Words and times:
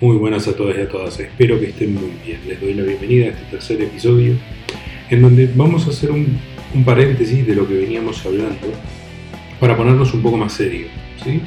Muy 0.00 0.16
buenas 0.16 0.48
a 0.48 0.56
todas 0.56 0.78
y 0.78 0.80
a 0.80 0.88
todas, 0.88 1.20
espero 1.20 1.60
que 1.60 1.66
estén 1.66 1.92
muy 1.94 2.10
bien. 2.24 2.40
Les 2.48 2.58
doy 2.58 2.72
la 2.72 2.84
bienvenida 2.84 3.26
a 3.26 3.28
este 3.28 3.44
tercer 3.50 3.82
episodio 3.82 4.34
en 5.10 5.20
donde 5.20 5.46
vamos 5.54 5.86
a 5.86 5.90
hacer 5.90 6.10
un, 6.10 6.38
paréntesis 6.86 7.46
de 7.46 7.54
lo 7.54 7.68
que 7.68 7.74
veníamos 7.74 8.24
hablando 8.24 8.72
para 9.60 9.76
ponernos 9.76 10.14
un 10.14 10.22
poco 10.22 10.38
más 10.38 10.54
serio. 10.54 10.86
¿sí? 11.22 11.42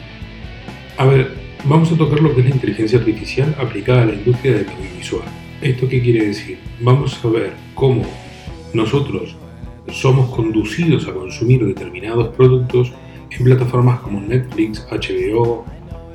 A 0.98 1.06
ver, 1.08 1.32
vamos 1.64 1.92
a 1.94 1.98
tocar 1.98 2.22
lo 2.22 2.36
que 2.36 2.42
es 2.42 2.50
la 2.50 2.54
inteligencia 2.54 3.00
artificial 3.00 3.56
aplicada 3.58 4.04
a 4.04 4.06
la 4.06 4.14
industria 4.14 4.54
del 4.54 4.68
audiovisual. 4.70 5.28
¿Esto 5.60 5.90
qué 5.90 6.00
quiere 6.04 6.28
decir? 6.28 6.60
Vamos 6.80 7.26
a 7.26 7.30
ver 7.30 7.54
cómo 7.74 8.06
nosotros 8.72 9.36
somos 9.92 10.30
conducidos 10.30 11.08
a 11.08 11.14
consumir 11.14 11.66
determinados 11.66 12.28
productos 12.36 12.94
en 13.32 13.46
plataformas 13.46 14.00
como 14.02 14.22
Netflix, 14.22 14.86
HBO, 14.92 15.66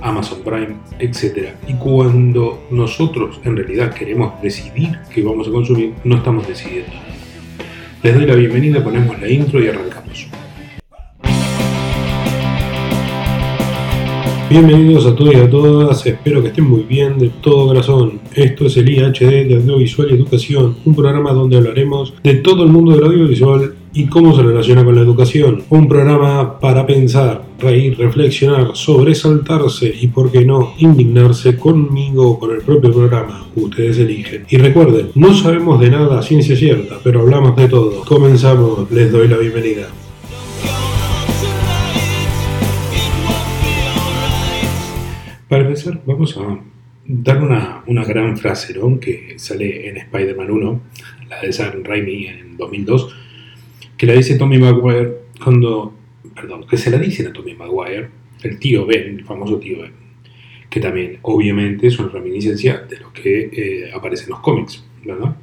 Amazon 0.01 0.41
Prime, 0.45 0.77
etc. 0.99 1.51
Y 1.67 1.75
cuando 1.75 2.67
nosotros 2.71 3.41
en 3.45 3.57
realidad 3.57 3.95
queremos 3.95 4.41
decidir 4.43 4.99
qué 5.13 5.23
vamos 5.23 5.49
a 5.49 5.51
consumir, 5.51 5.95
no 6.05 6.17
estamos 6.17 6.47
decidiendo. 6.47 6.93
Les 8.03 8.15
doy 8.15 8.27
la 8.27 8.35
bienvenida, 8.35 8.83
ponemos 8.83 9.21
la 9.21 9.29
intro 9.29 9.63
y 9.63 9.69
arrancamos. 9.69 10.29
Bienvenidos 14.51 15.05
a 15.05 15.15
todos 15.15 15.35
y 15.35 15.37
a 15.37 15.51
todas, 15.51 16.07
espero 16.07 16.41
que 16.41 16.49
estén 16.49 16.65
muy 16.65 16.83
bien 16.83 17.19
de 17.19 17.29
todo 17.29 17.67
corazón. 17.67 18.19
Esto 18.35 18.65
es 18.65 18.79
el 18.79 18.89
IHD 18.89 19.47
de 19.47 19.57
Audiovisual 19.57 20.09
y 20.11 20.15
Educación, 20.15 20.75
un 20.87 20.95
programa 20.95 21.33
donde 21.33 21.59
hablaremos 21.59 22.15
de 22.23 22.35
todo 22.37 22.63
el 22.63 22.71
mundo 22.71 22.93
del 22.93 23.05
audiovisual 23.05 23.75
y 23.93 24.07
cómo 24.07 24.35
se 24.35 24.43
relaciona 24.43 24.87
con 24.87 24.95
la 24.95 25.03
educación. 25.03 25.65
Un 25.69 25.87
programa 25.87 26.59
para 26.61 26.87
pensar, 26.87 27.43
reír, 27.59 27.99
reflexionar, 27.99 28.71
sobresaltarse 28.75 29.93
y, 30.01 30.09
por 30.09 30.31
qué 30.31 30.45
no, 30.45 30.75
indignarse 30.79 31.57
conmigo 31.57 32.31
o 32.31 32.39
con 32.39 32.53
el 32.53 32.63
propio 32.63 32.93
programa. 32.93 33.47
Ustedes 33.57 33.99
eligen. 33.99 34.47
Y 34.49 34.57
recuerden, 34.59 35.11
no 35.15 35.35
sabemos 35.35 35.81
de 35.81 35.91
nada 35.91 36.19
a 36.19 36.23
ciencia 36.23 36.57
cierta, 36.57 36.99
pero 37.03 37.21
hablamos 37.21 37.57
de 37.57 37.69
todo. 37.69 38.05
Comenzamos, 38.05 38.91
les 38.91 39.11
doy 39.11 39.29
la 39.29 39.37
bienvenida. 39.37 39.89
Para 45.49 45.63
empezar, 45.63 46.01
vamos 46.05 46.37
a 46.37 46.59
dar 47.07 47.43
una, 47.43 47.83
una 47.87 48.05
gran 48.05 48.37
frase 48.37 48.75
que 49.01 49.35
sale 49.39 49.89
en 49.89 49.97
Spider-Man 49.97 50.51
1, 50.51 50.81
la 51.31 51.41
de 51.41 51.53
Sam 51.53 51.83
Raimi 51.83 52.27
en 52.27 52.57
2002, 52.59 53.17
que 53.97 54.07
la 54.07 54.13
dice 54.13 54.37
Tommy 54.37 54.59
Maguire 54.59 55.23
cuando, 55.43 55.95
que 56.69 56.77
se 56.77 56.91
la 56.91 56.99
dicen 56.99 57.27
a 57.27 57.33
Tommy 57.33 57.55
Maguire, 57.55 58.09
el 58.43 58.59
tío 58.59 58.87
Ben, 58.87 59.19
el 59.19 59.25
famoso 59.25 59.59
tío 59.59 59.83
Ben, 59.83 59.93
que 60.71 60.81
también 60.81 61.19
obviamente 61.23 61.87
es 61.87 61.99
una 61.99 62.09
reminiscencia 62.09 62.79
de 62.79 62.99
lo 62.99 63.13
que 63.13 63.51
eh, 63.53 63.91
aparece 63.95 64.25
en 64.25 64.31
los 64.31 64.41
cómics, 64.41 64.85
¿verdad? 65.05 65.37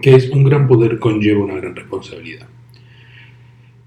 Que 0.00 0.14
es 0.14 0.30
un 0.30 0.44
gran 0.44 0.66
poder 0.66 0.98
conlleva 0.98 1.44
una 1.44 1.56
gran 1.56 1.74
responsabilidad. 1.76 2.48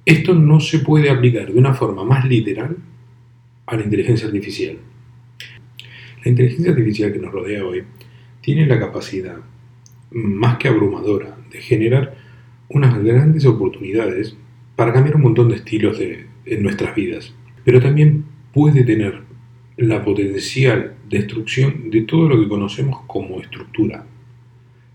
Esto 0.05 0.33
no 0.33 0.59
se 0.59 0.79
puede 0.79 1.09
aplicar 1.09 1.51
de 1.51 1.59
una 1.59 1.73
forma 1.73 2.03
más 2.03 2.25
literal 2.25 2.77
a 3.65 3.75
la 3.75 3.83
inteligencia 3.83 4.27
artificial 4.27 4.77
la 6.23 6.29
inteligencia 6.29 6.71
artificial 6.71 7.11
que 7.11 7.19
nos 7.19 7.31
rodea 7.31 7.65
hoy 7.65 7.83
tiene 8.41 8.65
la 8.65 8.79
capacidad 8.79 9.37
más 10.11 10.57
que 10.57 10.69
abrumadora 10.69 11.35
de 11.51 11.59
generar 11.59 12.15
unas 12.69 13.03
grandes 13.03 13.45
oportunidades 13.45 14.37
para 14.75 14.93
cambiar 14.93 15.15
un 15.15 15.23
montón 15.23 15.49
de 15.49 15.55
estilos 15.55 15.97
de, 15.99 16.25
en 16.45 16.63
nuestras 16.63 16.95
vidas, 16.95 17.33
pero 17.63 17.79
también 17.79 18.25
puede 18.53 18.83
tener 18.83 19.21
la 19.77 20.03
potencial 20.03 20.95
destrucción 21.09 21.89
de 21.89 22.01
todo 22.01 22.29
lo 22.29 22.39
que 22.39 22.47
conocemos 22.47 23.01
como 23.07 23.39
estructura. 23.39 24.05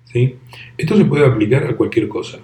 ¿sí? 0.05 0.37
Esto 0.77 0.97
se 0.97 1.05
puede 1.05 1.27
aplicar 1.27 1.65
a 1.65 1.77
cualquier 1.77 2.09
cosa. 2.09 2.39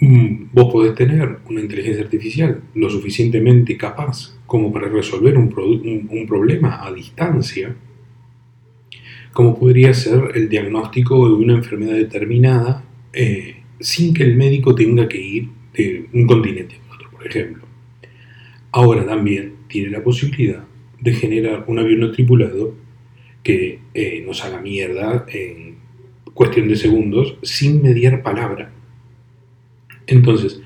Mm, 0.00 0.46
vos 0.52 0.72
podés 0.72 0.94
tener 0.94 1.38
una 1.48 1.60
inteligencia 1.60 2.02
artificial 2.02 2.62
lo 2.74 2.90
suficientemente 2.90 3.76
capaz 3.76 4.36
como 4.46 4.72
para 4.72 4.88
resolver 4.88 5.38
un, 5.38 5.48
problema 6.26 6.84
a 6.84 6.92
distancia, 6.92 7.74
como 9.32 9.58
podría 9.58 9.94
ser 9.94 10.32
el 10.34 10.48
diagnóstico 10.48 11.28
de 11.28 11.34
una 11.34 11.54
enfermedad 11.54 11.94
determinada 11.94 12.84
eh, 13.12 13.63
sin 13.80 14.14
que 14.14 14.22
el 14.22 14.36
médico 14.36 14.74
tenga 14.74 15.08
que 15.08 15.20
ir 15.20 15.48
de 15.72 16.06
un 16.12 16.26
continente 16.26 16.76
a 16.76 16.94
otro, 16.94 17.10
por 17.10 17.26
ejemplo. 17.26 17.64
Ahora 18.72 19.06
también 19.06 19.54
tiene 19.68 19.90
la 19.90 20.02
posibilidad 20.02 20.64
de 21.00 21.12
generar 21.12 21.64
un 21.66 21.78
avión 21.78 22.00
no 22.00 22.12
tripulado 22.12 22.74
que 23.42 23.80
eh, 23.92 24.22
nos 24.26 24.44
haga 24.44 24.60
mierda 24.60 25.26
en 25.28 25.76
cuestión 26.32 26.68
de 26.68 26.76
segundos 26.76 27.36
sin 27.42 27.82
mediar 27.82 28.22
palabra 28.22 28.72
entonces, 30.06 30.60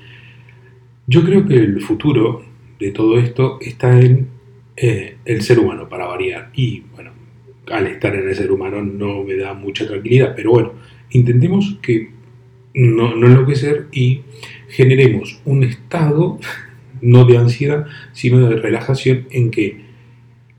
yo 1.07 1.23
creo 1.23 1.45
que 1.45 1.55
el 1.55 1.81
futuro 1.81 2.43
de 2.79 2.91
todo 2.91 3.19
esto 3.19 3.57
está 3.61 3.99
en 3.99 4.27
eh, 4.75 5.17
el 5.25 5.41
ser 5.41 5.59
humano, 5.59 5.87
para 5.89 6.07
variar. 6.07 6.51
Y 6.53 6.81
bueno, 6.93 7.11
al 7.71 7.87
estar 7.87 8.15
en 8.15 8.27
el 8.27 8.35
ser 8.35 8.51
humano 8.51 8.83
no 8.83 9.23
me 9.23 9.35
da 9.35 9.53
mucha 9.53 9.87
tranquilidad, 9.87 10.33
pero 10.35 10.51
bueno, 10.51 10.73
intentemos 11.11 11.77
que 11.81 12.11
no, 12.73 13.15
no 13.15 13.27
enloquecer 13.27 13.87
y 13.91 14.21
generemos 14.69 15.41
un 15.45 15.63
estado 15.63 16.39
no 17.01 17.25
de 17.25 17.37
ansiedad, 17.37 17.87
sino 18.13 18.49
de 18.49 18.57
relajación 18.57 19.27
en 19.31 19.51
que 19.51 19.89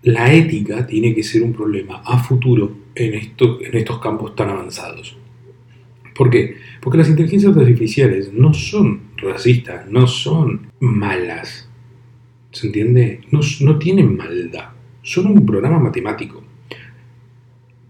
la 0.03 0.33
ética 0.33 0.87
tiene 0.87 1.15
que 1.15 1.23
ser 1.23 1.43
un 1.43 1.53
problema 1.53 2.03
a 2.05 2.19
futuro 2.19 2.73
en, 2.95 3.15
en 3.15 3.77
estos 3.77 3.99
campos 3.99 4.35
tan 4.35 4.49
avanzados. 4.49 5.17
¿Por 6.15 6.31
qué? 6.31 6.57
Porque 6.81 6.99
las 6.99 7.09
inteligencias 7.09 7.57
artificiales 7.57 8.33
no 8.33 8.53
son 8.53 9.01
racistas, 9.17 9.89
no 9.91 10.07
son 10.07 10.69
malas. 10.81 11.69
¿Se 12.53 12.67
entiende? 12.67 13.21
No, 13.31 13.41
no 13.61 13.79
tienen 13.79 14.17
maldad. 14.17 14.71
Son 15.03 15.27
un 15.27 15.47
programa 15.47 15.79
matemático. 15.79 16.43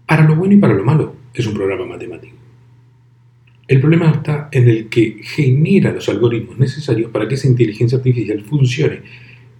Para 0.05 0.23
lo 0.23 0.35
bueno 0.35 0.53
y 0.53 0.57
para 0.57 0.73
lo 0.73 0.83
malo 0.83 1.15
es 1.33 1.47
un 1.47 1.53
programa 1.53 1.85
matemático. 1.85 2.35
El 3.71 3.79
problema 3.79 4.11
está 4.11 4.49
en 4.51 4.67
el 4.67 4.89
que 4.89 5.21
genera 5.23 5.93
los 5.93 6.09
algoritmos 6.09 6.59
necesarios 6.59 7.09
para 7.09 7.27
que 7.27 7.35
esa 7.35 7.47
inteligencia 7.47 7.97
artificial 7.97 8.41
funcione. 8.41 9.01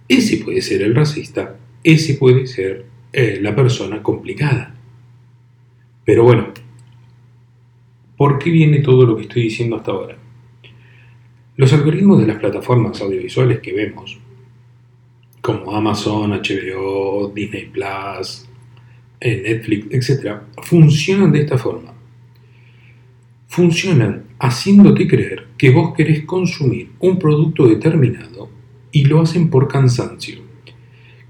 Ese 0.06 0.36
puede 0.44 0.60
ser 0.60 0.82
el 0.82 0.94
racista, 0.94 1.56
ese 1.82 2.14
puede 2.14 2.46
ser 2.46 2.84
eh, 3.12 3.38
la 3.40 3.56
persona 3.56 4.02
complicada. 4.02 4.74
Pero 6.04 6.24
bueno, 6.24 6.52
¿Por 8.22 8.38
qué 8.38 8.50
viene 8.50 8.78
todo 8.78 9.04
lo 9.04 9.16
que 9.16 9.22
estoy 9.22 9.42
diciendo 9.42 9.74
hasta 9.74 9.90
ahora? 9.90 10.16
Los 11.56 11.72
algoritmos 11.72 12.20
de 12.20 12.28
las 12.28 12.36
plataformas 12.36 13.00
audiovisuales 13.00 13.58
que 13.58 13.72
vemos, 13.72 14.16
como 15.40 15.74
Amazon, 15.74 16.30
HBO, 16.30 17.32
Disney 17.34 17.64
Plus, 17.66 18.48
eh, 19.18 19.42
Netflix, 19.42 20.10
etc., 20.10 20.36
funcionan 20.62 21.32
de 21.32 21.40
esta 21.40 21.58
forma. 21.58 21.91
Funcionan 23.52 24.28
haciéndote 24.38 25.06
creer 25.06 25.48
que 25.58 25.68
vos 25.68 25.92
querés 25.94 26.24
consumir 26.24 26.88
un 27.00 27.18
producto 27.18 27.66
determinado 27.66 28.48
y 28.90 29.04
lo 29.04 29.20
hacen 29.20 29.50
por 29.50 29.68
cansancio. 29.68 30.38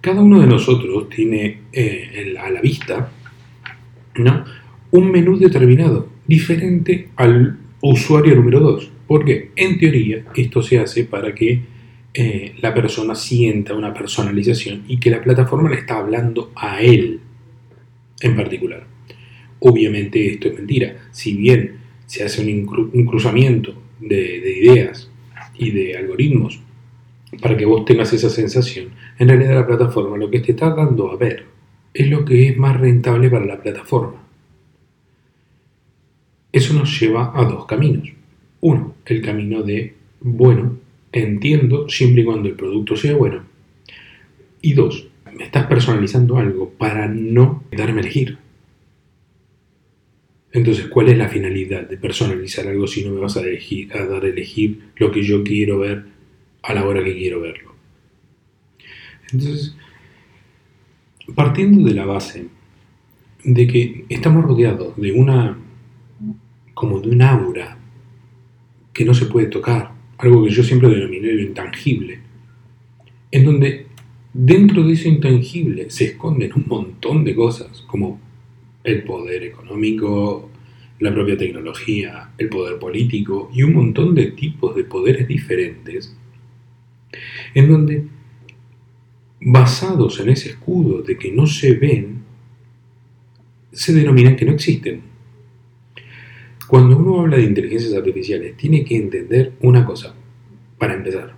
Cada 0.01 0.21
uno 0.21 0.41
de 0.41 0.47
nosotros 0.47 1.09
tiene 1.09 1.63
eh, 1.73 2.37
a 2.41 2.49
la 2.49 2.61
vista 2.61 3.11
¿no? 4.15 4.45
un 4.93 5.11
menú 5.11 5.37
determinado 5.37 6.11
diferente 6.25 7.09
al 7.17 7.59
usuario 7.81 8.37
número 8.37 8.61
2. 8.61 8.91
Porque 9.09 9.51
en 9.57 9.81
teoría 9.81 10.27
esto 10.37 10.63
se 10.63 10.79
hace 10.79 11.03
para 11.03 11.35
que 11.35 11.61
eh, 12.15 12.55
la 12.61 12.73
persona 12.73 13.17
sienta 13.17 13.75
una 13.75 13.93
personalización 13.93 14.85
y 14.87 15.01
que 15.01 15.11
la 15.11 15.21
plataforma 15.21 15.71
le 15.71 15.79
está 15.79 15.99
hablando 15.99 16.53
a 16.55 16.81
él 16.83 17.19
en 18.21 18.37
particular. 18.37 18.87
Obviamente 19.59 20.35
esto 20.35 20.47
es 20.47 20.55
mentira. 20.55 21.09
Si 21.11 21.35
bien 21.35 21.82
se 22.13 22.23
hace 22.23 22.43
un, 22.43 23.07
cruzamiento 23.07 23.73
de, 23.99 24.39
de 24.43 24.59
ideas 24.59 25.11
y 25.57 25.71
de 25.71 25.97
algoritmos 25.97 26.61
para 27.41 27.57
que 27.57 27.65
vos 27.65 27.87
tengas 27.87 28.13
esa 28.13 28.29
sensación, 28.29 28.91
en 29.19 29.29
realidad 29.29 29.55
la 29.55 29.67
plataforma 29.67 30.19
lo 30.19 30.31
que 30.31 30.41
te 30.41 30.53
está 30.53 30.75
dando 30.75 31.11
a 31.11 31.17
ver 31.17 31.47
es 31.95 32.11
lo 32.11 32.23
que 32.27 32.49
es 32.49 32.59
más 32.59 32.79
rentable 32.79 33.31
para 33.31 33.47
la 33.47 33.63
plataforma. 33.63 34.23
Eso 36.53 36.75
nos 36.75 37.01
lleva 37.01 37.33
a 37.35 37.47
dos 37.47 37.65
caminos. 37.65 38.13
Uno, 38.61 38.95
el 39.07 39.23
camino 39.23 39.63
de, 39.63 39.95
bueno, 40.21 40.77
entiendo 41.13 41.89
siempre 41.89 42.21
y 42.21 42.25
cuando 42.27 42.47
el 42.47 42.57
producto 42.57 42.95
sea 42.95 43.17
bueno. 43.17 43.43
Y 44.61 44.75
dos, 44.75 45.09
me 45.35 45.45
estás 45.45 45.65
personalizando 45.65 46.37
algo 46.37 46.69
para 46.69 47.09
no 47.09 47.65
darme 47.73 48.03
elegir. 48.03 48.37
Entonces, 50.53 50.87
¿cuál 50.89 51.09
es 51.09 51.17
la 51.17 51.29
finalidad 51.29 51.89
de 51.89 51.97
personalizar 51.97 52.69
algo 52.69 52.87
si 52.87 53.05
no 53.05 53.13
me 53.13 53.21
vas 53.21 53.37
a, 53.39 53.41
dar 53.41 54.25
a 54.25 54.29
elegir 54.29 54.91
lo 54.97 55.11
que 55.11 55.23
yo 55.23 55.43
quiero 55.43 55.79
ver 55.79 56.05
a 56.63 56.75
la 56.75 56.87
hora 56.87 57.03
que 57.03 57.17
quiero 57.17 57.41
verlo? 57.41 57.75
Entonces, 59.33 59.75
partiendo 61.35 61.89
de 61.89 61.95
la 61.95 62.05
base 62.05 62.47
de 63.45 63.67
que 63.67 64.05
estamos 64.11 64.45
rodeados 64.45 64.95
de 64.97 65.13
una, 65.13 65.59
como 66.75 67.01
de 67.01 67.09
un 67.09 67.23
aura 67.23 67.79
que 68.93 69.07
no 69.07 69.15
se 69.15 69.27
puede 69.27 69.47
tocar, 69.47 69.93
algo 70.19 70.45
que 70.45 70.51
yo 70.51 70.63
siempre 70.63 70.91
denominé 70.91 71.33
lo 71.33 71.43
intangible, 71.43 72.21
en 73.31 73.45
donde 73.45 73.87
dentro 74.35 74.85
de 74.85 74.93
eso 74.93 75.09
intangible 75.09 75.89
se 75.91 76.05
esconden 76.05 76.53
un 76.55 76.65
montón 76.69 77.25
de 77.25 77.35
cosas, 77.35 77.83
como 77.87 78.21
el 78.85 79.05
poder 79.05 79.43
económico, 79.45 80.51
la 80.99 81.13
propia 81.13 81.37
tecnología, 81.37 82.31
el 82.39 82.49
poder 82.49 82.79
político 82.79 83.51
y 83.53 83.63
un 83.63 83.75
montón 83.75 84.15
de 84.15 84.33
tipos 84.33 84.75
de 84.77 84.85
poderes 84.85 85.27
diferentes, 85.27 86.17
en 87.55 87.69
donde, 87.69 88.05
basados 89.41 90.21
en 90.21 90.29
ese 90.29 90.51
escudo 90.51 91.03
de 91.03 91.19
que 91.19 91.33
no 91.33 91.47
se 91.47 91.75
ven, 91.75 92.23
se 93.73 93.93
denominan 93.93 94.37
que 94.37 94.45
no 94.45 94.53
existen. 94.53 95.03
Cuando 96.69 96.97
uno 96.97 97.21
habla 97.21 97.37
de 97.37 97.45
inteligencias 97.45 97.95
artificiales, 97.95 98.57
tiene 98.57 98.85
que 98.85 98.97
entender 98.97 99.53
una 99.61 99.85
cosa, 99.85 100.15
para 100.79 100.95
empezar. 100.95 101.35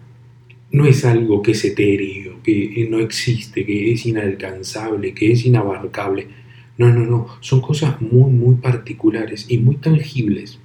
No 0.71 0.87
es 0.87 1.05
algo 1.05 1.41
que 1.41 1.53
es 1.53 1.65
etéreo, 1.65 2.43
que 2.43 2.87
no 2.91 2.99
existe, 2.99 3.65
que 3.65 3.93
es 3.93 4.05
inalcanzable, 4.07 5.15
que 5.15 5.33
es 5.33 5.47
inabarcable 5.47 6.44
no, 6.77 6.93
no, 6.93 7.05
no. 7.05 7.27
Son 7.41 7.61
cosas 7.61 8.01
muy, 8.01 8.31
muy 8.33 8.57
particulares 8.57 9.47
y 9.49 9.59
muy 9.59 9.77
tangibles, 9.77 10.59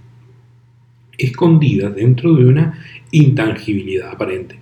escondidas 1.18 1.96
dentro 1.96 2.34
de 2.36 2.46
una 2.46 2.84
intangibilidad 3.12 4.12
aparente. 4.12 4.60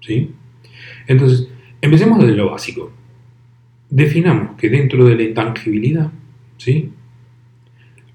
¿Sí? 0.00 0.30
Entonces, 1.06 1.48
empecemos 1.80 2.20
desde 2.20 2.36
lo 2.36 2.50
básico. 2.50 2.92
Definamos 3.90 4.56
que 4.56 4.68
dentro 4.68 5.04
de 5.04 5.16
la 5.16 5.22
intangibilidad, 5.22 6.10
¿sí? 6.56 6.90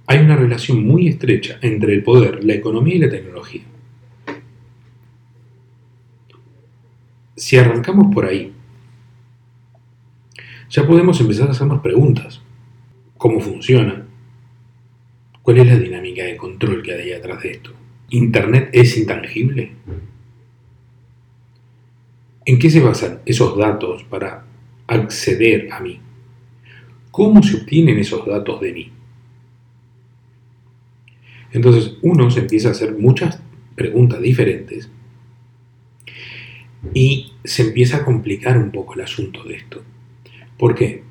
Hay 0.08 0.20
una 0.20 0.36
relación 0.36 0.86
muy 0.86 1.08
estrecha 1.08 1.60
entre 1.62 1.94
el 1.94 2.04
poder, 2.04 2.44
la 2.44 2.54
economía 2.54 2.96
y 2.96 3.00
la 3.00 3.10
tecnología. 3.10 3.62
Si 7.36 7.58
arrancamos 7.58 8.14
por 8.14 8.26
ahí, 8.26 8.52
ya 10.70 10.86
podemos 10.86 11.20
empezar 11.22 11.48
a 11.48 11.52
hacernos 11.52 11.82
preguntas. 11.82 12.42
¿Cómo 13.18 13.40
funciona? 13.40 14.06
¿Cuál 15.42 15.60
es 15.60 15.68
la 15.68 15.78
dinámica 15.78 16.24
de 16.24 16.38
control 16.38 16.84
que 16.84 16.94
hay 16.94 17.14
atrás 17.14 17.42
de 17.42 17.52
esto? 17.52 17.72
¿Internet 18.10 18.70
es 18.74 18.98
intangible? 18.98 19.72
¿En 22.46 22.60
qué 22.60 22.70
se 22.70 22.82
basan 22.82 23.20
esos 23.26 23.58
datos 23.58 24.04
para 24.04 24.46
acceder 24.88 25.72
a 25.72 25.80
mí? 25.80 26.00
¿Cómo 27.12 27.42
se 27.44 27.58
obtienen 27.58 27.98
esos 27.98 28.26
datos 28.26 28.62
de 28.62 28.74
mí? 28.74 28.92
Entonces 31.52 31.98
uno 32.02 32.30
se 32.30 32.42
empieza 32.42 32.70
a 32.70 32.72
hacer 32.72 32.98
muchas 32.98 33.42
preguntas 33.76 34.22
diferentes 34.22 34.90
y 36.94 37.34
se 37.44 37.64
empieza 37.64 37.98
a 37.98 38.06
complicar 38.06 38.58
un 38.58 38.72
poco 38.72 38.94
el 38.96 39.02
asunto 39.02 39.44
de 39.44 39.56
esto. 39.56 39.84
¿Por 40.58 40.76
qué? 40.76 41.04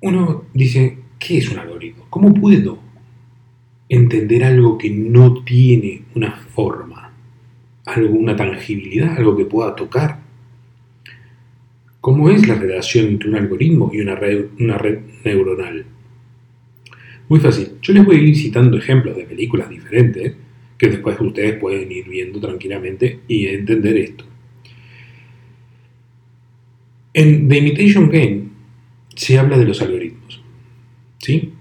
Uno 0.00 0.44
dice, 0.54 0.98
¿qué 1.18 1.38
es 1.38 1.50
un 1.50 1.58
algoritmo? 1.58 2.06
¿Cómo 2.10 2.32
puedo 2.32 2.78
entender 3.88 4.44
algo 4.44 4.78
que 4.78 4.90
no 4.90 5.44
tiene 5.44 6.04
una 6.14 6.32
forma, 6.32 7.12
algo, 7.84 8.16
una 8.16 8.34
tangibilidad, 8.34 9.16
algo 9.16 9.36
que 9.36 9.44
pueda 9.44 9.76
tocar? 9.76 10.20
¿Cómo 12.00 12.30
es 12.30 12.48
la 12.48 12.54
relación 12.54 13.06
entre 13.06 13.28
un 13.28 13.36
algoritmo 13.36 13.90
y 13.92 14.00
una 14.00 14.16
red, 14.16 14.46
una 14.58 14.78
red 14.78 15.00
neuronal? 15.24 15.84
Muy 17.28 17.38
fácil. 17.38 17.74
Yo 17.80 17.92
les 17.92 18.04
voy 18.04 18.16
a 18.16 18.20
ir 18.20 18.36
citando 18.36 18.76
ejemplos 18.76 19.16
de 19.16 19.24
películas 19.24 19.68
diferentes 19.68 20.34
que 20.76 20.88
después 20.88 21.16
ustedes 21.20 21.60
pueden 21.60 21.92
ir 21.92 22.08
viendo 22.08 22.40
tranquilamente 22.40 23.20
y 23.28 23.46
entender 23.46 23.96
esto. 23.98 24.31
En 27.14 27.48
The 27.48 27.58
Imitation 27.58 28.08
Game 28.08 28.44
se 29.14 29.38
habla 29.38 29.58
de 29.58 29.66
los 29.66 29.82
algoritmos. 29.82 30.42
¿Sí? 31.18 31.52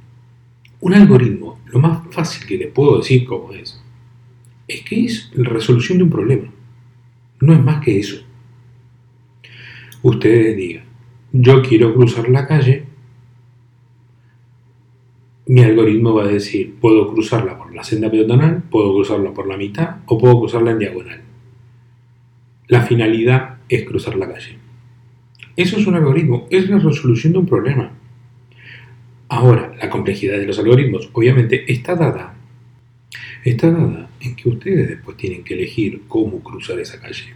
Un 0.79 0.93
algoritmo, 0.93 1.59
lo 1.67 1.79
más 1.79 2.01
fácil 2.11 2.47
que 2.47 2.57
le 2.57 2.67
puedo 2.67 2.97
decir 2.97 3.25
cómo 3.25 3.51
es, 3.53 3.81
es 4.67 4.81
que 4.81 5.05
es 5.05 5.31
la 5.35 5.49
resolución 5.49 5.97
de 5.97 6.05
un 6.05 6.09
problema. 6.09 6.49
No 7.41 7.53
es 7.53 7.63
más 7.63 7.83
que 7.83 7.99
eso. 7.99 8.23
Ustedes 10.01 10.55
digan, 10.55 10.85
yo 11.31 11.61
quiero 11.61 11.93
cruzar 11.93 12.29
la 12.29 12.47
calle, 12.47 12.85
mi 15.47 15.61
algoritmo 15.61 16.13
va 16.13 16.23
a 16.23 16.27
decir, 16.27 16.75
puedo 16.79 17.11
cruzarla 17.11 17.57
por 17.57 17.75
la 17.75 17.83
senda 17.83 18.09
peatonal, 18.09 18.63
puedo 18.63 18.93
cruzarla 18.93 19.33
por 19.33 19.47
la 19.47 19.57
mitad 19.57 19.97
o 20.05 20.17
puedo 20.17 20.39
cruzarla 20.39 20.71
en 20.71 20.79
diagonal. 20.79 21.21
La 22.67 22.81
finalidad 22.83 23.57
es 23.67 23.83
cruzar 23.83 24.15
la 24.15 24.31
calle. 24.31 24.60
Eso 25.55 25.77
es 25.77 25.87
un 25.87 25.95
algoritmo, 25.95 26.47
es 26.49 26.69
la 26.69 26.79
resolución 26.79 27.33
de 27.33 27.39
un 27.39 27.45
problema. 27.45 27.91
Ahora, 29.27 29.75
la 29.79 29.89
complejidad 29.89 30.37
de 30.37 30.45
los 30.45 30.59
algoritmos 30.59 31.09
obviamente 31.13 31.71
está 31.71 31.95
dada. 31.95 32.35
Está 33.43 33.71
dada 33.71 34.09
en 34.19 34.35
que 34.35 34.49
ustedes 34.49 34.89
después 34.89 35.17
tienen 35.17 35.43
que 35.43 35.55
elegir 35.55 36.03
cómo 36.07 36.41
cruzar 36.41 36.79
esa 36.79 36.99
calle. 36.99 37.33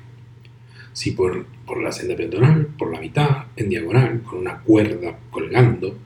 Si 0.93 1.11
por, 1.11 1.45
por 1.65 1.81
la 1.81 1.91
senda 1.91 2.15
peatonal, 2.15 2.67
por 2.77 2.91
la 2.91 3.01
mitad, 3.01 3.45
en 3.55 3.69
diagonal, 3.69 4.21
con 4.21 4.39
una 4.39 4.59
cuerda 4.59 5.17
colgando. 5.29 5.97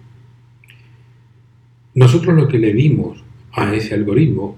Nosotros 1.94 2.36
lo 2.36 2.48
que 2.48 2.60
le 2.60 2.74
dimos 2.74 3.24
a 3.52 3.74
ese 3.76 3.94
algoritmo 3.94 4.58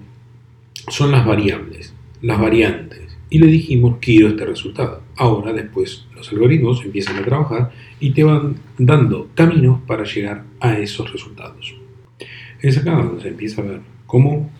son 0.88 1.10
las 1.10 1.26
variables, 1.26 1.94
las 2.22 2.40
variantes 2.40 3.01
y 3.32 3.38
le 3.38 3.46
dijimos 3.46 3.96
quiero 3.98 4.28
este 4.28 4.44
resultado. 4.44 5.00
Ahora 5.16 5.54
después 5.54 6.06
los 6.14 6.30
algoritmos 6.30 6.84
empiezan 6.84 7.16
a 7.16 7.24
trabajar 7.24 7.72
y 7.98 8.10
te 8.10 8.24
van 8.24 8.56
dando 8.76 9.30
caminos 9.34 9.80
para 9.86 10.04
llegar 10.04 10.44
a 10.60 10.78
esos 10.78 11.10
resultados. 11.10 11.74
Es 12.60 12.76
acá 12.76 12.92
donde 12.92 13.22
se 13.22 13.28
empieza 13.28 13.62
a 13.62 13.64
ver 13.64 13.80
cómo 14.06 14.50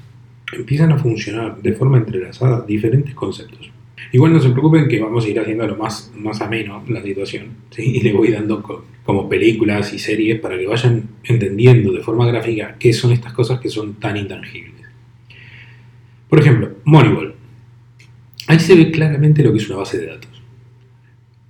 empiezan 0.55 0.91
a 0.91 0.97
funcionar 0.97 1.61
de 1.61 1.75
forma 1.75 1.99
entrelazada 1.99 2.65
diferentes 2.67 3.15
conceptos. 3.15 3.71
Igual 4.11 4.33
no 4.33 4.41
se 4.41 4.49
preocupen 4.49 4.89
que 4.89 5.01
vamos 5.01 5.27
a 5.27 5.29
ir 5.29 5.39
haciendo 5.39 5.67
lo 5.67 5.77
más, 5.77 6.11
más 6.17 6.41
ameno 6.41 6.83
la 6.89 7.03
situación 7.03 7.49
y 7.77 8.01
le 8.01 8.15
voy 8.15 8.31
dando 8.31 8.63
como 9.05 9.29
películas 9.29 9.93
y 9.93 9.99
series 9.99 10.41
para 10.41 10.57
que 10.57 10.67
vayan 10.67 11.11
entendiendo 11.25 11.93
de 11.93 12.01
forma 12.01 12.27
gráfica 12.27 12.77
qué 12.79 12.95
son 12.95 13.13
estas 13.13 13.35
cosas 13.35 13.61
que 13.61 13.69
son 13.69 13.95
tan 13.95 14.17
intangibles. 14.17 14.81
Por 16.27 16.41
ejemplo, 16.41 16.71
Moneyball 16.85 17.42
Ahí 18.53 18.61
se 18.61 18.75
ve 18.75 18.91
claramente 18.91 19.43
lo 19.43 19.51
que 19.51 19.61
es 19.61 19.71
una 19.71 19.79
base 19.79 19.97
de 19.97 20.09
datos. 20.09 20.43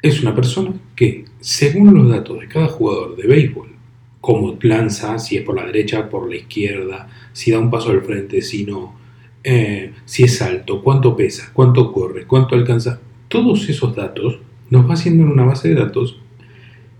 Es 0.01 0.23
una 0.23 0.37
persona 0.37 0.73
que, 0.95 1.25
según 1.41 1.93
los 1.93 2.09
datos 2.09 2.39
de 2.39 2.47
cada 2.47 2.69
jugador 2.69 3.17
de 3.17 3.27
béisbol, 3.27 3.71
cómo 4.21 4.57
lanza, 4.63 5.19
si 5.19 5.37
es 5.37 5.43
por 5.43 5.57
la 5.57 5.67
derecha, 5.67 6.09
por 6.09 6.31
la 6.31 6.37
izquierda, 6.37 7.09
si 7.33 7.51
da 7.51 7.59
un 7.59 7.73
paso 7.73 7.91
al 7.91 8.03
frente, 8.03 8.41
si 8.41 8.65
no, 8.65 8.95
eh, 9.43 9.93
si 10.05 10.23
es 10.23 10.41
alto, 10.43 10.81
cuánto 10.81 11.17
pesa, 11.17 11.51
cuánto 11.53 11.93
corre, 11.93 12.25
cuánto 12.25 12.55
alcanza, 12.55 13.01
todos 13.27 13.69
esos 13.69 13.97
datos 13.97 14.39
nos 14.71 14.89
va 14.89 14.95
haciendo 14.95 15.25
en 15.25 15.31
una 15.31 15.45
base 15.45 15.71
de 15.71 15.75
datos 15.75 16.21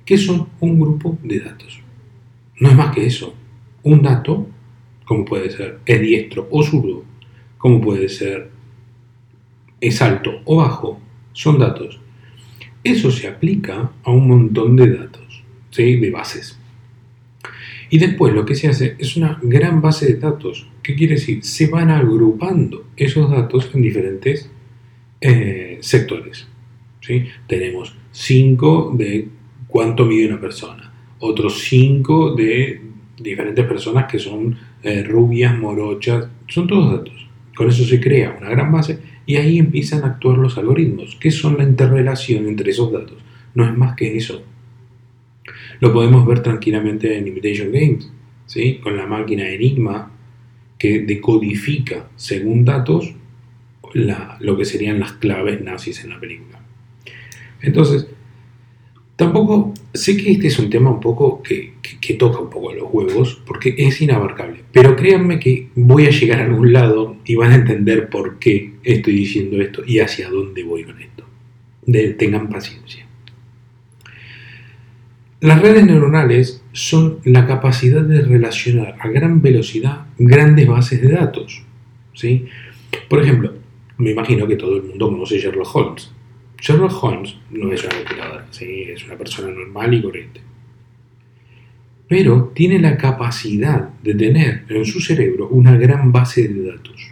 que 0.05 0.19
son 0.19 0.49
un 0.59 0.81
grupo 0.81 1.17
de 1.23 1.39
datos. 1.39 1.81
No 2.59 2.71
es 2.71 2.75
más 2.75 2.93
que 2.93 3.07
eso. 3.07 3.35
Un 3.85 4.03
dato, 4.03 4.49
como 5.05 5.25
puede 5.25 5.49
ser, 5.49 5.79
es 5.87 6.01
diestro 6.01 6.49
o 6.51 6.61
zurdo, 6.65 7.05
como 7.57 7.81
puede 7.81 8.09
ser 8.09 8.52
es 9.83 10.01
alto 10.01 10.41
o 10.45 10.57
bajo, 10.57 10.99
son 11.33 11.59
datos. 11.59 12.01
Eso 12.85 13.11
se 13.11 13.29
aplica 13.29 13.91
a 14.03 14.11
un 14.11 14.29
montón 14.29 14.77
de 14.77 14.97
datos, 14.97 15.43
de 15.77 16.11
bases. 16.11 16.59
Y 17.91 17.99
después 17.99 18.33
lo 18.33 18.47
que 18.47 18.55
se 18.55 18.69
hace 18.69 18.97
es 18.99 19.17
una 19.17 19.39
gran 19.43 19.83
base 19.83 20.07
de 20.07 20.19
datos. 20.19 20.67
¿Qué 20.83 20.95
quiere 20.95 21.15
decir? 21.15 21.45
Se 21.45 21.67
van 21.67 21.91
agrupando 21.91 22.87
esos 22.97 23.31
datos 23.31 23.71
en 23.75 23.83
diferentes 23.83 24.51
eh, 25.21 25.79
sectores. 25.81 26.47
¿sí? 27.01 27.27
Tenemos 27.47 27.95
5 28.13 28.95
de 28.97 29.29
cuánto 29.67 30.05
mide 30.07 30.29
una 30.29 30.41
persona, 30.41 30.93
otros 31.19 31.61
5 31.65 32.35
de 32.35 32.81
diferentes 33.19 33.65
personas 33.67 34.11
que 34.11 34.19
son 34.19 34.57
eh, 34.83 35.03
rubias, 35.03 35.59
morochas, 35.59 36.29
son 36.49 36.67
todos 36.67 36.93
datos. 36.93 37.22
Con 37.55 37.69
eso 37.69 37.85
se 37.85 38.01
crea 38.01 38.37
una 38.39 38.51
gran 38.51 38.73
base 38.73 38.99
y 39.27 39.37
ahí 39.37 39.59
empiezan 39.59 40.05
a 40.05 40.09
actuar 40.09 40.39
los 40.39 40.57
algoritmos. 40.59 41.17
¿Qué 41.21 41.31
son 41.31 41.59
la 41.59 41.65
interrelación 41.65 42.47
entre 42.47 42.71
esos 42.71 42.93
datos? 42.93 43.19
No 43.55 43.65
es 43.65 43.77
más 43.77 43.95
que 43.95 44.17
eso. 44.17 44.43
Lo 45.81 45.93
podemos 45.93 46.27
ver 46.27 46.41
tranquilamente 46.41 47.17
en 47.17 47.27
Imitation 47.27 47.73
Games, 47.73 48.11
¿sí? 48.47 48.79
con 48.83 48.97
la 48.97 49.07
máquina 49.07 49.49
Enigma 49.49 50.11
que 50.79 51.01
decodifica 51.01 52.09
según 52.17 52.65
datos 52.65 53.15
lo 53.95 54.57
que 54.57 54.65
serían 54.65 55.01
las 55.01 55.13
claves 55.13 55.63
nazis 55.63 56.03
en 56.05 56.11
la 56.11 56.21
película. 56.21 56.61
Entonces, 57.61 58.09
Tampoco, 59.23 59.73
sé 59.95 60.17
que 60.17 60.33
este 60.33 60.49
es 60.49 60.59
un 60.59 60.69
tema 60.69 60.91
un 60.91 60.99
poco 60.99 61.41
que, 61.45 61.75
toca 62.19 62.41
un 62.41 62.51
poco 62.51 62.75
los 62.75 62.89
huevos, 62.91 63.41
porque 63.47 63.73
es 63.79 64.03
inabarcable, 64.03 64.65
pero 64.73 64.97
créanme 64.97 65.39
que 65.39 65.69
voy 65.77 66.07
a 66.07 66.11
llegar 66.11 66.41
a 66.41 66.45
algún 66.47 66.73
lado 66.73 67.19
y 67.25 67.37
van 67.37 67.53
a 67.53 67.55
entender 67.55 68.09
por 68.11 68.41
qué 68.41 68.73
estoy 68.83 69.15
diciendo 69.15 69.63
esto 69.63 69.85
y 69.87 70.01
hacia 70.01 70.29
dónde 70.29 70.65
voy 70.65 70.83
con 70.83 71.01
esto. 71.01 71.25
tengan 72.19 72.49
paciencia. 72.49 73.07
Las 75.39 75.63
redes 75.63 75.87
neuronales 75.87 76.65
son 76.73 77.21
la 77.23 77.47
capacidad 77.47 78.03
de 78.03 78.23
relacionar 78.23 78.97
a 78.99 79.07
gran 79.07 79.41
velocidad 79.41 80.07
grandes 80.19 80.67
bases 80.67 81.01
de 81.01 81.13
datos. 81.13 81.63
¿sí? 82.13 82.47
Por 83.09 83.23
ejemplo, 83.23 83.53
me 83.99 84.11
imagino 84.11 84.49
que 84.49 84.57
todo 84.57 84.79
el 84.79 84.83
mundo 84.83 85.11
conoce 85.11 85.39
Sherlock 85.39 85.77
Holmes. 85.77 86.11
Sherlock 86.63 87.03
Holmes 87.03 87.35
no 87.51 87.73
es 87.73 87.83
una 87.83 87.97
computadora, 87.97 88.47
¿sí? 88.53 88.85
es 88.87 89.05
una 89.05 89.17
persona 89.17 89.53
normal 89.53 89.95
y 89.95 90.01
corriente. 90.01 90.41
Pero 92.07 92.53
tiene 92.55 92.79
la 92.79 92.97
capacidad 92.97 93.89
de 94.01 94.15
tener 94.15 94.65
en 94.69 94.85
su 94.85 95.01
cerebro 95.01 95.49
una 95.49 95.77
gran 95.77 96.13
base 96.13 96.47
de 96.47 96.71
datos. 96.71 97.11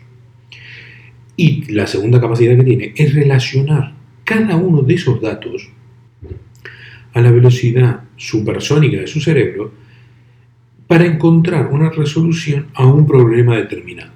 Y 1.37 1.73
la 1.73 1.88
segunda 1.88 2.21
capacidad 2.21 2.57
que 2.57 2.62
tiene 2.62 2.92
es 2.95 3.12
relacionar 3.12 3.92
cada 4.23 4.54
uno 4.54 4.83
de 4.83 4.95
esos 4.95 5.21
datos 5.21 5.69
a 7.12 7.21
la 7.21 7.33
velocidad 7.33 8.04
supersónica 8.16 9.00
de 9.00 9.09
su 9.09 9.21
cerebro 9.21 9.73
para 10.87 11.07
encontrar 11.07 11.66
una 11.73 11.90
resolución 11.90 12.69
a 12.75 12.87
un 12.87 13.04
problema 13.04 13.57
determinado. 13.57 14.12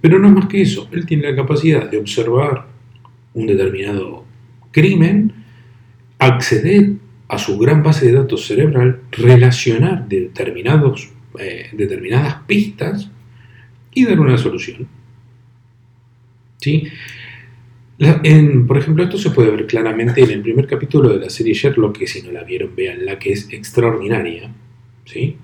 Pero 0.00 0.18
no 0.18 0.30
más 0.30 0.46
que 0.46 0.62
eso, 0.62 0.88
él 0.90 1.06
tiene 1.06 1.30
la 1.30 1.36
capacidad 1.36 1.88
de 1.88 1.98
observar 1.98 2.66
un 3.34 3.46
determinado 3.46 4.23
crimen, 4.74 5.32
acceder 6.18 6.94
a 7.28 7.38
su 7.38 7.56
gran 7.58 7.82
base 7.82 8.06
de 8.06 8.12
datos 8.12 8.46
cerebral, 8.46 9.02
relacionar 9.12 10.08
determinados, 10.08 11.10
eh, 11.38 11.70
determinadas 11.72 12.42
pistas 12.46 13.08
y 13.94 14.04
dar 14.04 14.20
una 14.20 14.36
solución. 14.36 14.86
¿Sí? 16.60 16.88
por 18.66 18.76
ejemplo, 18.76 19.04
esto 19.04 19.16
se 19.16 19.30
puede 19.30 19.52
ver 19.52 19.66
claramente 19.66 20.20
en 20.22 20.30
el 20.30 20.42
primer 20.42 20.66
capítulo 20.66 21.10
de 21.10 21.20
la 21.20 21.30
serie 21.30 21.54
Sherlock, 21.54 21.96
que 21.96 22.08
si 22.08 22.22
no 22.22 22.32
la 22.32 22.42
vieron, 22.42 22.74
vean 22.74 23.06
la 23.06 23.18
que 23.20 23.32
es 23.32 23.48
extraordinaria, 23.52 24.52
¿sí? 25.04 25.36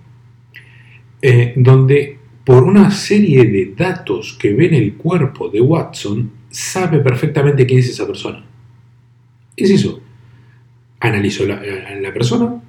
Eh, 1.22 1.54
donde 1.56 2.18
por 2.44 2.64
una 2.64 2.90
serie 2.90 3.44
de 3.44 3.72
datos 3.76 4.36
que 4.38 4.52
ve 4.52 4.66
en 4.66 4.74
el 4.74 4.94
cuerpo 4.94 5.48
de 5.48 5.60
Watson, 5.60 6.30
sabe 6.50 6.98
perfectamente 6.98 7.64
quién 7.64 7.78
es 7.78 7.90
esa 7.90 8.06
persona. 8.06 8.49
Es 9.56 9.70
eso. 9.70 10.00
Analizó 11.00 11.46
la, 11.46 11.62
la 12.00 12.12
persona, 12.12 12.62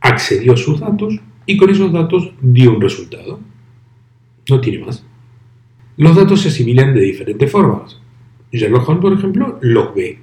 accedió 0.00 0.54
a 0.54 0.56
sus 0.56 0.80
datos 0.80 1.20
y 1.46 1.56
con 1.56 1.70
esos 1.70 1.92
datos 1.92 2.32
dio 2.40 2.74
un 2.74 2.80
resultado. 2.80 3.40
No 4.48 4.60
tiene 4.60 4.84
más. 4.84 5.04
Los 5.96 6.16
datos 6.16 6.42
se 6.42 6.48
asimilan 6.48 6.94
de 6.94 7.00
diferentes 7.00 7.50
formas. 7.50 8.00
Sherlock 8.52 8.88
Holmes, 8.88 9.02
por 9.02 9.12
ejemplo, 9.12 9.58
los 9.62 9.94
ve. 9.94 10.18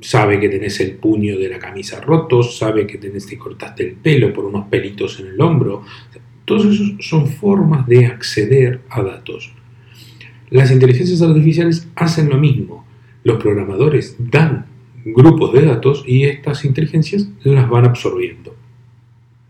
Sabe 0.00 0.40
que 0.40 0.48
tenés 0.48 0.80
el 0.80 0.92
puño 0.92 1.38
de 1.38 1.48
la 1.48 1.58
camisa 1.58 2.00
roto, 2.00 2.42
sabe 2.42 2.86
que 2.86 2.98
tenés 2.98 3.26
que 3.26 3.36
cortaste 3.36 3.86
el 3.86 3.94
pelo 3.94 4.32
por 4.32 4.44
unos 4.44 4.66
pelitos 4.68 5.20
en 5.20 5.26
el 5.26 5.40
hombro. 5.40 5.84
Todos 6.44 6.66
esos 6.66 6.94
son 7.00 7.26
formas 7.26 7.86
de 7.86 8.06
acceder 8.06 8.80
a 8.88 9.02
datos. 9.02 9.52
Las 10.50 10.70
inteligencias 10.70 11.22
artificiales 11.22 11.88
hacen 11.94 12.28
lo 12.28 12.38
mismo. 12.38 12.79
Los 13.22 13.42
programadores 13.42 14.16
dan 14.18 14.66
grupos 15.04 15.52
de 15.52 15.66
datos 15.66 16.04
y 16.06 16.24
estas 16.24 16.64
inteligencias 16.64 17.28
las 17.42 17.68
van 17.68 17.84
absorbiendo. 17.84 18.54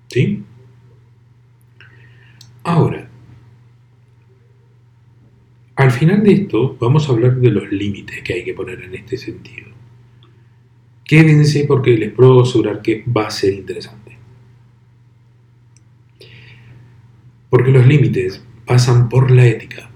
¿Sí? 0.08 0.42
Ahora, 2.62 3.08
al 5.76 5.90
final 5.90 6.22
de 6.22 6.32
esto 6.32 6.76
vamos 6.78 7.08
a 7.08 7.12
hablar 7.12 7.36
de 7.36 7.50
los 7.50 7.70
límites 7.70 8.22
que 8.22 8.34
hay 8.34 8.44
que 8.44 8.54
poner 8.54 8.82
en 8.82 8.94
este 8.94 9.16
sentido. 9.16 9.68
Quédense 11.04 11.64
porque 11.64 11.96
les 11.96 12.12
puedo 12.12 12.42
asegurar 12.42 12.82
que 12.82 13.04
va 13.04 13.26
a 13.26 13.30
ser 13.30 13.54
interesante. 13.54 14.16
Porque 17.48 17.70
los 17.70 17.86
límites 17.86 18.44
pasan 18.64 19.08
por 19.08 19.30
la 19.30 19.46
ética 19.46 19.89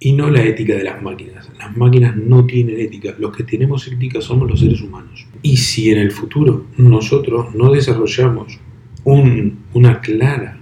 y 0.00 0.12
no 0.12 0.30
la 0.30 0.42
ética 0.42 0.74
de 0.74 0.84
las 0.84 1.02
máquinas. 1.02 1.50
Las 1.58 1.76
máquinas 1.76 2.16
no 2.16 2.46
tienen 2.46 2.80
ética, 2.80 3.14
los 3.18 3.36
que 3.36 3.44
tenemos 3.44 3.86
ética 3.88 4.20
somos 4.20 4.48
los 4.48 4.60
seres 4.60 4.80
humanos. 4.80 5.26
Y 5.42 5.56
si 5.56 5.90
en 5.90 5.98
el 5.98 6.12
futuro 6.12 6.66
nosotros 6.76 7.54
no 7.54 7.72
desarrollamos 7.72 8.58
una 9.04 10.00
clara 10.00 10.60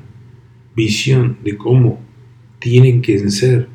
visión 0.75 1.39
de 1.43 1.57
cómo 1.57 2.01
tienen 2.59 3.03
que 3.03 3.19
ser 3.31 3.69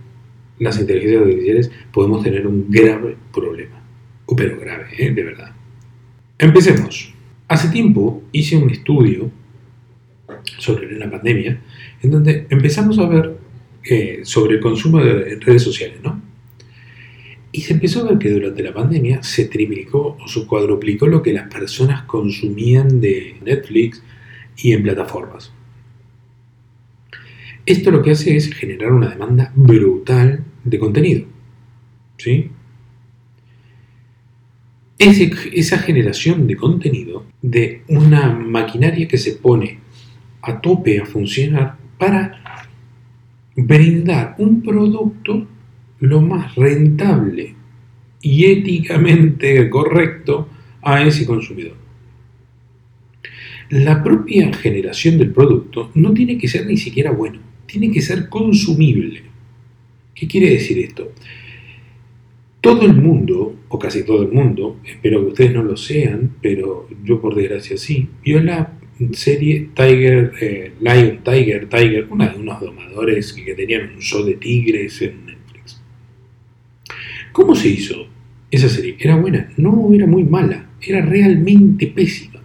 las 0.60 0.80
inteligencias 0.80 1.24
artificiales, 1.24 1.72
podemos 1.92 2.24
tener 2.24 2.48
un 2.48 2.68
grave 2.70 3.18
problema. 3.34 3.82
Pero 4.38 4.60
grave, 4.60 4.86
¿eh? 4.98 5.12
de 5.12 5.24
verdad. 5.24 5.52
Empecemos. 6.38 7.14
Hace 7.48 7.70
tiempo 7.70 8.24
hice 8.32 8.56
un 8.58 8.70
estudio 8.70 9.30
sobre 10.58 10.98
la 10.98 11.10
pandemia, 11.10 11.62
en 12.02 12.12
donde 12.12 12.48
empezamos 12.50 12.98
a 13.00 13.08
ver 13.08 13.31
eh, 13.84 14.22
sobre 14.24 14.56
el 14.56 14.62
consumo 14.62 15.00
de 15.00 15.38
redes 15.40 15.64
sociales, 15.64 15.98
¿no? 16.04 16.22
Y 17.52 17.62
se 17.62 17.74
empezó 17.74 18.02
a 18.02 18.10
ver 18.10 18.18
que 18.18 18.30
durante 18.30 18.64
la 18.64 18.74
pandemia 18.74 19.24
se 19.24 19.46
triplicó 19.46 20.18
o 20.20 20.28
se 20.28 20.46
cuadruplicó 20.46 21.08
lo 21.08 21.22
que 21.22 21.34
las 21.34 21.52
personas 21.52 22.04
consumían 22.04 23.02
de 23.02 23.36
Netflix 23.44 24.02
y 24.58 24.72
en 24.72 24.84
plataformas. 24.84 25.52
Esto 27.66 27.92
lo 27.92 28.02
que 28.02 28.12
hace 28.12 28.36
es 28.36 28.54
generar 28.54 28.92
una 28.94 29.10
demanda 29.10 29.52
brutal 29.56 30.44
de 30.64 30.80
contenido. 30.80 31.26
¿Sí? 32.18 32.52
esa 35.04 35.80
generación 35.80 36.46
de 36.46 36.56
contenido 36.56 37.26
de 37.42 37.82
una 37.88 38.30
maquinaria 38.30 39.08
que 39.08 39.18
se 39.18 39.34
pone 39.34 39.80
a 40.44 40.62
tope 40.62 41.00
a 41.00 41.06
funcionar 41.08 41.76
para 41.98 42.51
brindar 43.66 44.36
un 44.38 44.62
producto 44.62 45.48
lo 46.00 46.22
más 46.22 46.56
rentable 46.56 47.56
y 48.22 48.46
éticamente 48.46 49.70
correcto 49.70 50.50
a 50.82 51.04
ese 51.04 51.26
consumidor. 51.26 51.76
La 53.70 54.04
propia 54.04 54.52
generación 54.54 55.18
del 55.18 55.32
producto 55.32 55.92
no 55.96 56.14
tiene 56.14 56.38
que 56.38 56.48
ser 56.48 56.66
ni 56.66 56.78
siquiera 56.78 57.12
bueno, 57.12 57.40
tiene 57.66 57.92
que 57.92 58.02
ser 58.02 58.28
consumible. 58.28 59.24
¿Qué 60.14 60.28
quiere 60.28 60.50
decir 60.50 60.80
esto? 60.80 61.14
Todo 62.60 62.86
el 62.86 62.94
mundo, 62.94 63.56
o 63.70 63.80
casi 63.80 64.04
todo 64.04 64.24
el 64.24 64.32
mundo, 64.32 64.80
espero 64.86 65.22
que 65.22 65.28
ustedes 65.28 65.54
no 65.54 65.64
lo 65.64 65.78
sean, 65.78 66.36
pero 66.42 66.88
yo 67.04 67.22
por 67.22 67.34
desgracia 67.34 67.78
sí, 67.78 68.08
vio 68.24 68.42
la 68.42 68.78
serie 69.14 69.70
Tiger, 69.74 70.34
eh, 70.42 70.74
Lion 70.80 71.24
Tiger, 71.24 71.68
Tiger, 71.68 72.08
una 72.10 72.30
de 72.30 72.40
unos 72.40 72.60
domadores 72.60 73.34
que, 73.34 73.54
tenían 73.54 73.94
un 73.96 74.02
show 74.02 74.24
de 74.24 74.36
tigres 74.36 75.02
en 75.02 75.26
Netflix. 75.26 75.82
¿Cómo 77.32 77.56
se 77.56 77.70
hizo 77.70 78.08
esa 78.50 78.70
serie? 78.70 78.98
¿Era 79.00 79.16
buena? 79.16 79.52
No, 79.58 79.94
era 79.94 80.08
muy 80.08 80.24
mala, 80.24 80.70
era 80.82 81.02
realmente 81.02 81.88
pésima. 81.88 82.42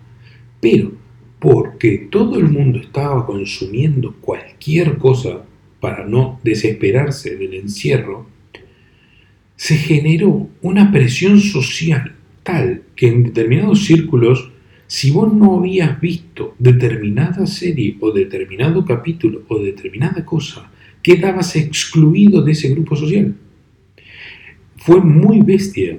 Pero 0.60 0.92
porque 1.38 2.08
todo 2.10 2.38
el 2.38 2.48
mundo 2.48 2.78
estaba 2.80 3.26
consumiendo 3.26 4.14
cualquier 4.20 4.98
cosa 4.98 5.44
para 5.80 6.06
no 6.06 6.40
desesperarse 6.42 7.36
del 7.36 7.54
encierro, 7.54 8.26
se 9.56 9.76
generó 9.76 10.48
una 10.62 10.90
presión 10.90 11.40
social 11.40 12.16
tal 12.42 12.82
que 12.94 13.08
en 13.08 13.24
determinados 13.24 13.84
círculos, 13.84 14.52
si 14.86 15.10
vos 15.10 15.32
no 15.32 15.58
habías 15.58 16.00
visto 16.00 16.54
determinada 16.58 17.46
serie 17.46 17.96
o 18.00 18.12
determinado 18.12 18.84
capítulo 18.84 19.42
o 19.48 19.58
determinada 19.58 20.24
cosa, 20.24 20.70
quedabas 21.02 21.56
excluido 21.56 22.42
de 22.42 22.52
ese 22.52 22.68
grupo 22.70 22.96
social. 22.96 23.34
Fue 24.76 25.00
muy 25.00 25.42
bestia. 25.42 25.98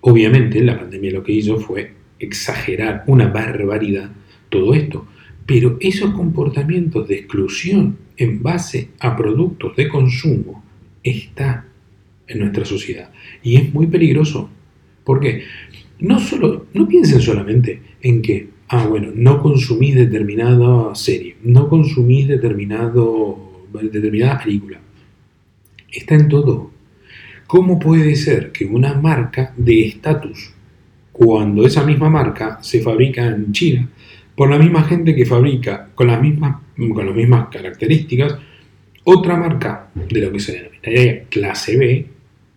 Obviamente 0.00 0.62
la 0.62 0.78
pandemia 0.78 1.12
lo 1.12 1.22
que 1.22 1.32
hizo 1.32 1.58
fue 1.58 1.92
exagerar 2.18 3.04
una 3.06 3.28
barbaridad 3.28 4.10
todo 4.48 4.74
esto, 4.74 5.06
pero 5.44 5.76
esos 5.80 6.12
comportamientos 6.12 7.08
de 7.08 7.16
exclusión 7.16 7.98
en 8.16 8.42
base 8.42 8.90
a 9.00 9.16
productos 9.16 9.76
de 9.76 9.88
consumo 9.88 10.64
está 11.02 11.66
en 12.26 12.38
nuestra 12.40 12.64
sociedad 12.64 13.12
y 13.42 13.56
es 13.56 13.72
muy 13.72 13.86
peligroso. 13.86 14.50
porque 15.04 15.44
No, 15.98 16.18
solo, 16.20 16.66
no 16.74 16.86
piensen 16.86 17.20
solamente 17.20 17.80
en 18.02 18.22
que, 18.22 18.48
ah, 18.68 18.86
bueno, 18.86 19.08
no 19.14 19.40
consumís 19.40 19.94
determinada 19.94 20.94
serie, 20.94 21.36
no 21.42 21.68
consumís 21.68 22.28
determinado, 22.28 23.66
determinada 23.72 24.38
película. 24.42 24.80
Está 25.90 26.14
en 26.14 26.28
todo. 26.28 26.70
¿Cómo 27.46 27.78
puede 27.78 28.16
ser 28.16 28.52
que 28.52 28.64
una 28.64 28.94
marca 28.94 29.54
de 29.56 29.86
estatus 29.86 30.52
cuando 31.12 31.66
esa 31.66 31.84
misma 31.84 32.10
marca 32.10 32.58
se 32.60 32.82
fabrica 32.82 33.26
en 33.26 33.52
China 33.52 33.88
por 34.34 34.50
la 34.50 34.58
misma 34.58 34.82
gente 34.82 35.14
que 35.14 35.24
fabrica 35.24 35.88
con 35.94 36.08
las 36.08 36.20
mismas, 36.20 36.56
con 36.76 37.06
las 37.06 37.14
mismas 37.14 37.48
características 37.48 38.36
otra 39.04 39.36
marca 39.36 39.88
de 39.94 40.20
lo 40.20 40.32
que 40.32 40.40
se 40.40 40.52
denomina 40.52 41.28
clase 41.30 41.76
B 41.76 42.06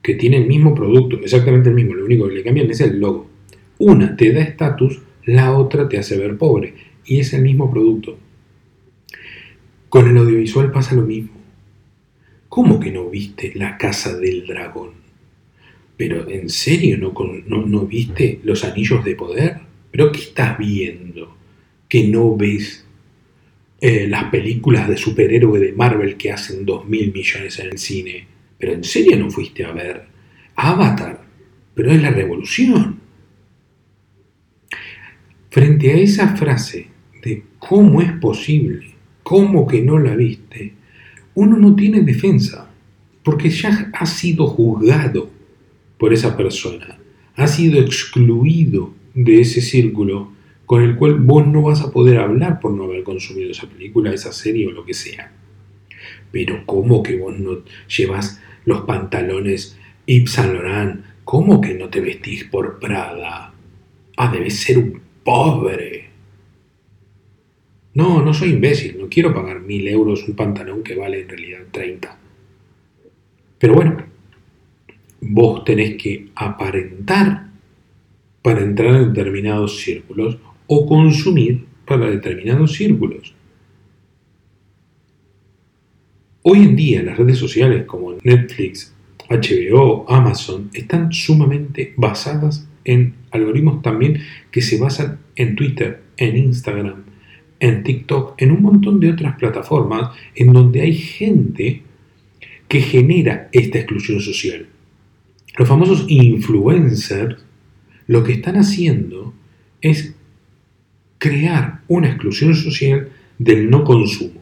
que 0.02 0.16
tiene 0.16 0.38
el 0.38 0.48
mismo 0.48 0.74
producto, 0.74 1.20
exactamente 1.22 1.70
el 1.70 1.76
mismo, 1.76 1.94
lo 1.94 2.06
único 2.06 2.28
que 2.28 2.36
le 2.36 2.44
cambian 2.44 2.70
es 2.72 2.82
el 2.82 3.00
logo. 3.00 3.29
Una 3.80 4.18
te 4.18 4.34
da 4.34 4.42
estatus, 4.42 5.00
la 5.24 5.58
otra 5.58 5.88
te 5.88 5.98
hace 5.98 6.18
ver 6.18 6.38
pobre 6.38 6.74
y 7.06 7.20
es 7.20 7.34
el 7.34 7.44
mismo 7.44 7.72
producto. 7.72 8.20
Con 9.88 10.10
el 10.10 10.18
audiovisual 10.18 10.70
pasa 10.70 10.96
lo 10.96 11.04
mismo. 11.04 11.32
¿Cómo 12.50 12.80
que 12.80 12.92
no 12.92 13.10
viste 13.10 13.54
la 13.56 13.78
casa 13.78 14.18
del 14.18 14.46
dragón? 14.46 14.92
¿Pero 15.96 16.30
en 16.30 16.50
serio 16.50 16.98
no, 16.98 17.86
viste 17.86 18.42
los 18.44 18.66
anillos 18.66 19.06
de 19.06 19.16
poder? 19.16 19.60
¿Pero 19.92 20.12
qué 20.12 20.20
estás 20.20 20.58
viendo? 20.58 21.38
Que 21.88 22.08
no 22.10 22.36
ves 22.36 22.86
eh, 23.80 24.08
las 24.10 24.26
películas 24.26 24.90
de 24.90 24.98
superhéroe 24.98 25.58
de 25.58 25.72
Marvel 25.72 26.18
que 26.18 26.34
hacen 26.34 26.66
dos 26.66 26.86
mil 26.86 27.14
millones 27.14 27.58
en 27.60 27.68
el 27.68 27.78
cine. 27.78 28.28
¿Pero 28.58 28.74
en 28.74 28.84
serio 28.84 29.18
no 29.18 29.32
fuiste 29.32 29.64
a 29.64 29.72
ver 29.72 30.06
Avatar? 30.56 31.24
Pero 31.74 31.92
es 31.92 32.02
la 32.02 32.12
revolución. 32.12 33.09
Frente 35.60 35.92
a 35.92 35.98
esa 35.98 36.38
frase 36.38 36.88
de 37.22 37.44
cómo 37.60 38.02
es 38.02 38.14
posible, 38.14 38.92
cómo 39.24 39.68
que 39.68 39.82
no 39.82 40.00
la 40.00 40.16
viste, 40.16 40.72
uno 41.34 41.58
no 41.58 41.76
tiene 41.76 42.00
defensa, 42.00 42.72
porque 43.24 43.50
ya 43.50 43.92
ha 43.92 44.06
sido 44.06 44.48
juzgado 44.48 45.30
por 45.98 46.14
esa 46.14 46.38
persona, 46.38 46.98
ha 47.36 47.46
sido 47.46 47.78
excluido 47.82 48.94
de 49.14 49.42
ese 49.42 49.60
círculo 49.60 50.32
con 50.66 50.82
el 50.82 50.96
cual 50.96 51.16
vos 51.16 51.46
no 51.46 51.62
vas 51.64 51.82
a 51.82 51.92
poder 51.92 52.20
hablar 52.20 52.62
por 52.62 52.72
no 52.72 52.86
haber 52.86 53.04
consumido 53.04 53.52
esa 53.52 53.68
película, 53.68 54.14
esa 54.14 54.32
serie 54.32 54.66
o 54.66 54.72
lo 54.72 54.86
que 54.86 54.94
sea. 54.94 55.34
Pero 56.32 56.64
¿cómo 56.66 57.04
que 57.04 57.18
vos 57.18 57.38
no 57.38 57.64
llevas 57.98 58.42
los 58.64 58.84
pantalones 58.84 59.78
Yves 60.06 60.32
Saint 60.32 60.54
Laurent? 60.54 61.04
¿Cómo 61.26 61.60
que 61.60 61.74
no 61.74 61.90
te 61.90 62.00
vestís 62.00 62.46
por 62.46 62.80
Prada? 62.80 63.54
Ah, 64.16 64.32
debes 64.32 64.56
ser 64.62 64.78
un 64.78 65.09
pobre. 65.30 66.10
No, 67.94 68.24
no 68.24 68.34
soy 68.34 68.50
imbécil, 68.50 68.98
no 68.98 69.08
quiero 69.08 69.32
pagar 69.32 69.62
mil 69.62 69.88
euros 69.88 70.28
un 70.28 70.36
pantalón 70.36 70.82
que 70.82 70.96
vale 70.96 71.22
en 71.22 71.30
realidad 71.30 71.60
30. 71.70 72.18
Pero 73.60 73.76
bueno, 73.76 74.04
vos 75.22 75.64
tenés 75.64 76.02
que 76.02 76.30
aparentar 76.34 77.48
para 78.42 78.62
entrar 78.62 78.96
en 78.96 79.14
determinados 79.14 79.80
círculos 79.80 80.40
o 80.66 80.88
consumir 80.88 81.64
para 81.86 82.10
determinados 82.10 82.74
círculos. 82.74 83.36
Hoy 86.42 86.64
en 86.64 86.76
día 86.76 87.04
las 87.04 87.18
redes 87.18 87.38
sociales 87.38 87.86
como 87.86 88.14
Netflix, 88.24 88.96
HBO, 89.30 90.10
Amazon 90.10 90.72
están 90.74 91.14
sumamente 91.14 91.94
basadas 91.98 92.69
en 92.86 93.16
algoritmos 93.32 93.82
también 93.82 94.22
que 94.52 94.62
se 94.62 94.78
basan 94.78 95.20
en 95.36 95.56
Twitter, 95.56 96.02
en 96.18 96.38
Instagram, 96.38 97.04
en 97.60 97.84
TikTok, 97.84 98.42
en 98.42 98.52
un 98.52 98.62
montón 98.62 99.00
de 99.00 99.12
otras 99.12 99.36
plataformas 99.36 100.12
en 100.36 100.54
donde 100.54 100.82
hay 100.82 100.94
gente 100.94 101.84
que 102.68 102.82
genera 102.82 103.50
esta 103.52 103.80
exclusión 103.80 104.20
social. 104.22 104.68
Los 105.58 105.68
famosos 105.68 106.06
influencers 106.08 107.38
lo 108.08 108.24
que 108.24 108.34
están 108.34 108.56
haciendo 108.56 109.34
es 109.82 110.16
crear 111.18 111.82
una 111.88 112.08
exclusión 112.08 112.56
social 112.56 113.10
del 113.38 113.70
no 113.70 113.84
consumo. 113.84 114.42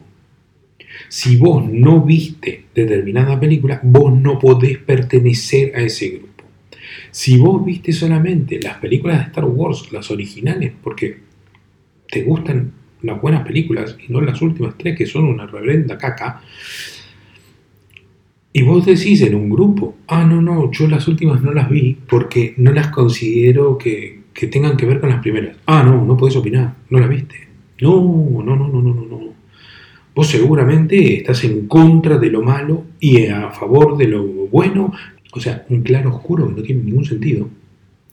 Si 1.08 1.36
vos 1.36 1.68
no 1.70 2.02
viste 2.02 2.64
determinada 2.74 3.38
película, 3.38 3.80
vos 3.82 4.16
no 4.16 4.38
podés 4.38 4.78
pertenecer 4.78 5.74
a 5.76 5.80
ese 5.80 6.08
grupo. 6.08 6.27
Si 7.10 7.38
vos 7.38 7.64
viste 7.64 7.92
solamente 7.92 8.60
las 8.60 8.78
películas 8.78 9.18
de 9.18 9.24
Star 9.24 9.44
Wars, 9.44 9.92
las 9.92 10.10
originales, 10.10 10.72
porque 10.82 11.18
te 12.10 12.22
gustan 12.22 12.72
las 13.02 13.20
buenas 13.20 13.46
películas 13.46 13.96
y 14.06 14.12
no 14.12 14.20
las 14.20 14.40
últimas 14.42 14.76
tres 14.76 14.96
que 14.96 15.06
son 15.06 15.24
una 15.24 15.46
reverenda 15.46 15.96
caca, 15.98 16.42
y 18.52 18.62
vos 18.62 18.86
decís 18.86 19.22
en 19.22 19.34
un 19.34 19.50
grupo, 19.50 19.96
ah, 20.08 20.24
no, 20.24 20.42
no, 20.42 20.70
yo 20.72 20.88
las 20.88 21.06
últimas 21.06 21.42
no 21.42 21.52
las 21.52 21.68
vi 21.68 21.96
porque 22.08 22.54
no 22.56 22.72
las 22.72 22.88
considero 22.88 23.78
que, 23.78 24.22
que 24.32 24.46
tengan 24.46 24.76
que 24.76 24.86
ver 24.86 25.00
con 25.00 25.10
las 25.10 25.20
primeras. 25.20 25.56
Ah, 25.66 25.82
no, 25.84 26.04
no 26.04 26.16
puedes 26.16 26.36
opinar, 26.36 26.74
no 26.90 26.98
la 26.98 27.06
viste. 27.06 27.48
No, 27.80 28.00
no, 28.44 28.56
no, 28.56 28.68
no, 28.68 28.82
no, 28.82 28.94
no, 28.94 29.04
no. 29.04 29.18
Vos 30.14 30.26
seguramente 30.26 31.18
estás 31.18 31.44
en 31.44 31.68
contra 31.68 32.18
de 32.18 32.30
lo 32.30 32.42
malo 32.42 32.84
y 32.98 33.26
a 33.26 33.50
favor 33.50 33.96
de 33.96 34.08
lo 34.08 34.24
bueno. 34.24 34.92
O 35.32 35.40
sea, 35.40 35.66
un 35.68 35.82
claro 35.82 36.14
oscuro 36.14 36.48
que 36.48 36.54
no 36.54 36.62
tiene 36.62 36.82
ningún 36.82 37.04
sentido 37.04 37.48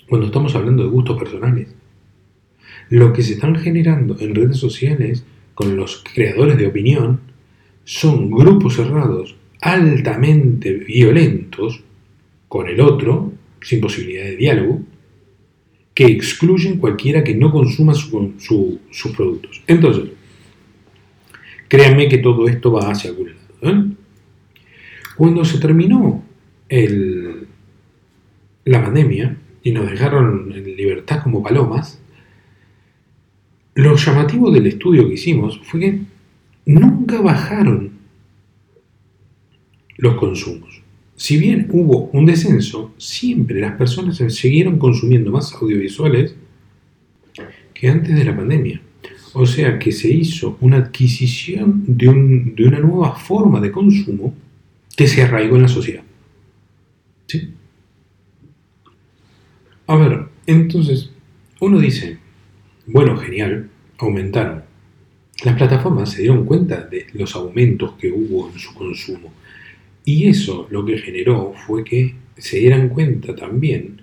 cuando 0.07 0.27
estamos 0.27 0.55
hablando 0.55 0.83
de 0.83 0.89
gustos 0.89 1.17
personales. 1.17 1.73
Lo 2.89 3.13
que 3.13 3.23
se 3.23 3.33
están 3.33 3.55
generando 3.55 4.17
en 4.19 4.35
redes 4.35 4.57
sociales 4.57 5.25
con 5.53 5.75
los 5.75 6.03
creadores 6.13 6.57
de 6.57 6.67
opinión 6.67 7.21
son 7.83 8.29
grupos 8.29 8.75
cerrados 8.75 9.35
altamente 9.61 10.73
violentos 10.73 11.81
con 12.47 12.67
el 12.67 12.79
otro, 12.81 13.33
sin 13.61 13.81
posibilidad 13.81 14.25
de 14.25 14.35
diálogo, 14.35 14.81
que 15.93 16.05
excluyen 16.05 16.77
cualquiera 16.77 17.23
que 17.23 17.33
no 17.33 17.51
consuma 17.51 17.93
sus 17.93 19.11
productos. 19.15 19.63
Entonces, 19.65 20.11
créanme 21.67 22.09
que 22.09 22.19
todo 22.19 22.47
esto 22.47 22.71
va 22.71 22.91
hacia 22.91 23.09
algún 23.09 23.29
lado. 23.29 23.39
¿eh? 23.61 23.83
Cuando 25.15 25.45
se 25.45 25.57
terminó 25.57 26.23
la 26.69 27.45
pandemia 28.83 29.37
y 29.63 29.71
nos 29.71 29.89
dejaron 29.89 30.51
en 30.53 30.75
libertad 30.75 31.23
como 31.23 31.43
palomas, 31.43 31.99
lo 33.75 33.95
llamativo 33.95 34.51
del 34.51 34.67
estudio 34.67 35.07
que 35.07 35.15
hicimos 35.15 35.59
fue 35.63 35.79
que 35.79 36.01
nunca 36.65 37.21
bajaron 37.21 37.91
los 39.97 40.15
consumos 40.15 40.75
si 41.15 41.37
bien 41.37 41.67
hubo 41.71 42.09
un 42.11 42.25
descenso, 42.25 42.93
siempre 42.97 43.61
las 43.61 43.77
personas 43.77 44.17
siguieron 44.33 44.77
consumiendo 44.77 45.31
más 45.31 45.53
audiovisuales 45.53 46.35
que 47.73 47.87
antes 47.87 48.15
de 48.15 48.25
la 48.25 48.35
pandemia. 48.35 48.81
O 49.33 49.45
sea 49.45 49.79
que 49.79 49.91
se 49.91 50.09
hizo 50.09 50.57
una 50.61 50.77
adquisición 50.77 51.83
de, 51.87 52.09
una 52.09 52.79
nueva 52.79 53.15
forma 53.15 53.59
de 53.59 53.71
consumo 53.71 54.33
que 54.95 55.07
se 55.07 55.23
arraigó 55.23 55.55
en 55.55 55.63
la 55.63 55.67
sociedad. 55.67 56.03
A 59.87 59.95
ver, 59.95 60.25
entonces, 60.47 61.11
uno 61.59 61.79
dice, 61.79 62.17
bueno, 62.87 63.17
genial, 63.17 63.69
aumentaron. 63.97 64.63
Las 65.43 65.55
plataformas 65.55 66.11
se 66.11 66.21
dieron 66.21 66.45
cuenta 66.45 66.81
de 66.81 67.07
los 67.13 67.35
aumentos 67.35 67.93
que 67.99 68.11
hubo 68.11 68.49
en 68.49 68.57
su 68.57 68.73
consumo 68.73 69.33
y 70.05 70.27
eso 70.27 70.67
lo 70.69 70.85
que 70.85 70.99
generó 70.99 71.53
fue 71.65 71.83
que 71.83 72.15
se 72.37 72.59
dieran 72.59 72.89
cuenta 72.89 73.35
también 73.35 74.01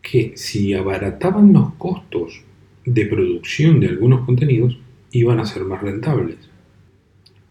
que 0.00 0.32
si 0.34 0.72
abarataban 0.74 1.52
los 1.52 1.74
costos 1.74 2.42
de 2.84 3.06
producción 3.06 3.78
de 3.78 3.88
algunos 3.88 4.24
contenidos, 4.24 4.78
iban 5.12 5.38
a 5.38 5.44
ser 5.44 5.64
más 5.64 5.82
rentables. 5.82 6.36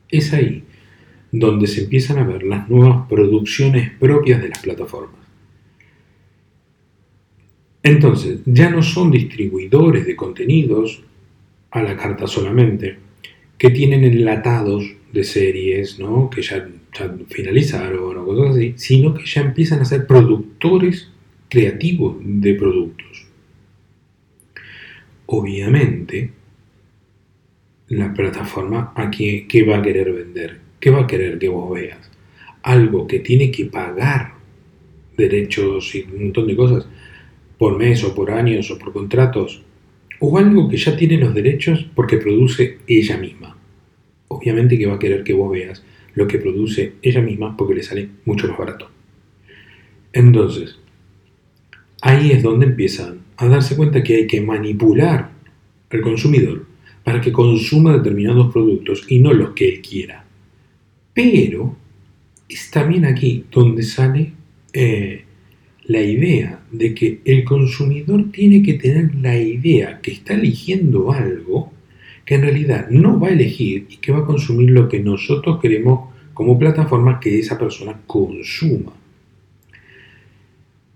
Es 0.09 0.33
ahí 0.33 0.65
donde 1.31 1.67
se 1.67 1.83
empiezan 1.83 2.17
a 2.17 2.23
ver 2.23 2.43
las 2.43 2.69
nuevas 2.69 3.07
producciones 3.07 3.91
propias 3.99 4.41
de 4.41 4.49
las 4.49 4.59
plataformas. 4.59 5.21
Entonces, 7.83 8.39
ya 8.45 8.69
no 8.69 8.83
son 8.83 9.11
distribuidores 9.11 10.05
de 10.05 10.15
contenidos 10.15 11.03
a 11.71 11.81
la 11.81 11.95
carta 11.95 12.27
solamente, 12.27 12.97
que 13.57 13.69
tienen 13.69 14.03
enlatados 14.03 14.95
de 15.11 15.23
series, 15.23 15.99
¿no? 15.99 16.29
que 16.29 16.41
ya 16.41 16.67
finalizaron 17.29 18.17
o 18.17 18.25
cosas 18.25 18.55
así, 18.55 18.73
sino 18.75 19.13
que 19.13 19.25
ya 19.25 19.41
empiezan 19.41 19.79
a 19.79 19.85
ser 19.85 20.05
productores 20.05 21.09
creativos 21.49 22.17
de 22.19 22.53
productos. 22.53 23.27
Obviamente, 25.25 26.31
la 27.87 28.13
plataforma 28.13 28.93
a 28.95 29.09
qué, 29.09 29.65
va 29.67 29.77
a 29.77 29.81
querer 29.81 30.11
vender, 30.13 30.59
qué 30.81 30.89
va 30.89 31.01
a 31.01 31.07
querer 31.07 31.39
que 31.39 31.47
vos 31.47 31.71
veas. 31.73 32.11
Algo 32.63 33.07
que 33.07 33.19
tiene 33.19 33.51
que 33.51 33.65
pagar 33.65 34.33
derechos 35.15 35.95
y 35.95 36.01
un 36.01 36.23
montón 36.23 36.47
de 36.47 36.55
cosas 36.55 36.87
por 37.57 37.77
mes 37.77 38.03
o 38.03 38.13
por 38.13 38.31
años 38.31 38.71
o 38.71 38.77
por 38.77 38.91
contratos, 38.91 39.61
o 40.19 40.37
algo 40.37 40.67
que 40.67 40.77
ya 40.77 40.97
tiene 40.97 41.17
los 41.17 41.33
derechos 41.33 41.87
porque 41.95 42.17
produce 42.17 42.79
ella 42.87 43.17
misma. 43.17 43.57
Obviamente 44.27 44.77
que 44.77 44.87
va 44.87 44.95
a 44.95 44.99
querer 44.99 45.23
que 45.23 45.33
vos 45.33 45.51
veas 45.51 45.83
lo 46.15 46.27
que 46.27 46.39
produce 46.39 46.93
ella 47.01 47.21
misma 47.21 47.55
porque 47.55 47.75
le 47.75 47.83
sale 47.83 48.09
mucho 48.25 48.47
más 48.47 48.57
barato. 48.57 48.89
Entonces, 50.13 50.77
ahí 52.01 52.31
es 52.31 52.43
donde 52.43 52.65
empiezan 52.65 53.21
a 53.37 53.47
darse 53.47 53.75
cuenta 53.75 54.03
que 54.03 54.15
hay 54.15 54.27
que 54.27 54.41
manipular 54.41 55.31
al 55.89 56.01
consumidor 56.01 56.65
para 57.03 57.21
que 57.21 57.31
consuma 57.31 57.97
determinados 57.97 58.51
productos 58.51 59.05
y 59.07 59.19
no 59.19 59.33
los 59.33 59.51
que 59.51 59.69
él 59.69 59.81
quiera. 59.81 60.20
Pero 61.13 61.75
es 62.47 62.71
también 62.71 63.05
aquí 63.05 63.45
donde 63.51 63.83
sale 63.83 64.33
eh, 64.73 65.25
la 65.85 66.01
idea 66.01 66.63
de 66.71 66.93
que 66.93 67.21
el 67.25 67.43
consumidor 67.43 68.31
tiene 68.31 68.61
que 68.63 68.75
tener 68.75 69.15
la 69.15 69.37
idea 69.37 69.99
que 70.01 70.11
está 70.11 70.33
eligiendo 70.33 71.11
algo 71.11 71.71
que 72.25 72.35
en 72.35 72.43
realidad 72.43 72.89
no 72.89 73.19
va 73.19 73.29
a 73.29 73.31
elegir 73.31 73.87
y 73.89 73.97
que 73.97 74.11
va 74.11 74.19
a 74.19 74.25
consumir 74.25 74.69
lo 74.71 74.87
que 74.87 74.99
nosotros 74.99 75.59
queremos 75.61 76.11
como 76.33 76.57
plataforma 76.57 77.19
que 77.19 77.39
esa 77.39 77.57
persona 77.57 77.99
consuma. 78.07 78.93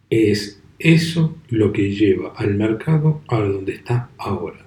Es 0.10 0.62
eso 0.80 1.36
lo 1.50 1.72
que 1.72 1.92
lleva 1.92 2.34
al 2.36 2.56
mercado 2.56 3.22
a 3.28 3.40
donde 3.40 3.74
está 3.74 4.10
ahora. 4.18 4.65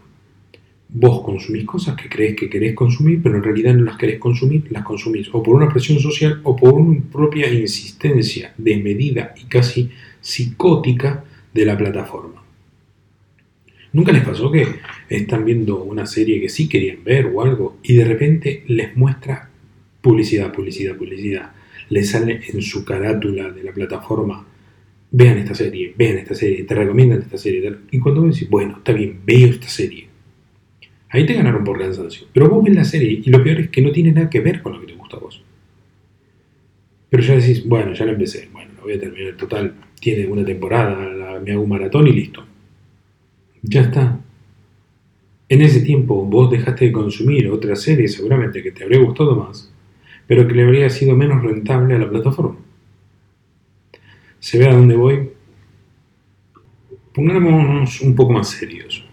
Vos 0.90 1.22
consumís 1.22 1.64
cosas 1.64 1.96
que 1.96 2.09
crees 2.09 2.35
que 2.35 2.48
querés 2.48 2.74
consumir, 2.74 3.20
pero 3.22 3.37
en 3.37 3.42
realidad 3.42 3.74
no 3.74 3.85
las 3.85 3.98
querés 3.98 4.18
consumir, 4.18 4.64
las 4.70 4.85
consumís 4.85 5.29
o 5.33 5.42
por 5.42 5.55
una 5.55 5.68
presión 5.68 6.01
social 6.01 6.40
o 6.44 6.57
por 6.57 6.72
una 6.74 7.01
propia 7.12 7.53
insistencia 7.53 8.55
desmedida 8.57 9.35
y 9.37 9.44
casi 9.44 9.90
psicótica 10.20 11.24
de 11.53 11.64
la 11.66 11.77
plataforma. 11.77 12.42
¿Nunca 13.92 14.12
les 14.12 14.24
pasó 14.24 14.51
que 14.51 14.66
están 15.09 15.44
viendo 15.44 15.83
una 15.83 16.07
serie 16.07 16.40
que 16.40 16.48
sí 16.48 16.68
querían 16.68 17.05
ver 17.05 17.27
o 17.27 17.42
algo 17.42 17.79
y 17.83 17.94
de 17.94 18.05
repente 18.05 18.64
les 18.68 18.96
muestra 18.96 19.51
publicidad, 20.01 20.53
publicidad, 20.53 20.96
publicidad? 20.96 21.53
Les 21.90 22.11
sale 22.11 22.40
en 22.48 22.62
su 22.62 22.85
carátula 22.85 23.51
de 23.51 23.62
la 23.62 23.72
plataforma 23.72 24.46
vean 25.11 25.38
esta 25.38 25.55
serie, 25.55 25.94
vean 25.96 26.18
esta 26.18 26.35
serie, 26.35 26.64
te 26.64 26.74
recomiendan 26.74 27.20
esta 27.20 27.38
serie. 27.38 27.74
Y 27.90 27.98
cuando 27.98 28.22
vos 28.22 28.35
decís, 28.35 28.48
bueno, 28.48 28.79
está 28.79 28.92
bien, 28.92 29.20
veo 29.24 29.48
esta 29.48 29.68
serie. 29.68 30.08
Ahí 31.11 31.25
te 31.25 31.35
ganaron 31.35 31.64
por 31.64 31.79
cansancio. 31.79 32.27
Pero 32.33 32.49
vos 32.49 32.64
ves 32.64 32.75
la 32.75 32.85
serie 32.85 33.23
y 33.25 33.31
lo 33.31 33.42
peor 33.42 33.61
es 33.61 33.71
que 33.71 33.81
no 33.81 33.90
tiene 33.90 34.12
nada 34.12 34.29
que 34.29 34.40
ver 34.40 34.62
con 34.62 34.73
lo 34.73 34.81
que 34.81 34.87
te 34.87 34.94
gusta 34.94 35.16
a 35.16 35.21
vos. 35.21 35.42
Pero 37.09 37.23
ya 37.23 37.37
decís, 37.37 37.66
bueno, 37.66 37.94
ya 37.94 38.05
la 38.05 38.12
empecé, 38.12 38.49
bueno, 38.53 38.73
lo 38.77 38.83
voy 38.83 38.92
a 38.92 39.01
terminar. 39.01 39.35
Total, 39.37 39.75
tiene 39.99 40.27
una 40.27 40.44
temporada, 40.44 41.40
me 41.40 41.53
hago 41.53 41.62
un 41.62 41.68
maratón 41.68 42.07
y 42.07 42.12
listo. 42.12 42.44
Ya 43.62 43.83
está. 43.83 44.21
En 45.49 45.62
ese 45.62 45.81
tiempo 45.81 46.25
vos 46.27 46.51
dejaste 46.51 46.87
de 46.87 46.92
consumir 46.92 47.49
otra 47.49 47.75
serie 47.75 48.07
seguramente 48.09 48.62
que 48.62 48.71
te 48.71 48.85
habría 48.85 49.01
gustado 49.01 49.35
más, 49.35 49.73
pero 50.27 50.47
que 50.47 50.55
le 50.55 50.64
habría 50.64 50.90
sido 50.90 51.16
menos 51.16 51.42
rentable 51.42 51.94
a 51.94 51.99
la 51.99 52.11
plataforma. 52.11 52.59
¿Se 54.40 54.59
ve 54.59 54.68
a 54.68 54.75
dónde 54.75 54.94
voy? 54.94 55.31
Pongámonos 57.14 58.03
un 58.03 58.14
poco 58.14 58.35
más 58.35 58.51
serios. 58.51 59.08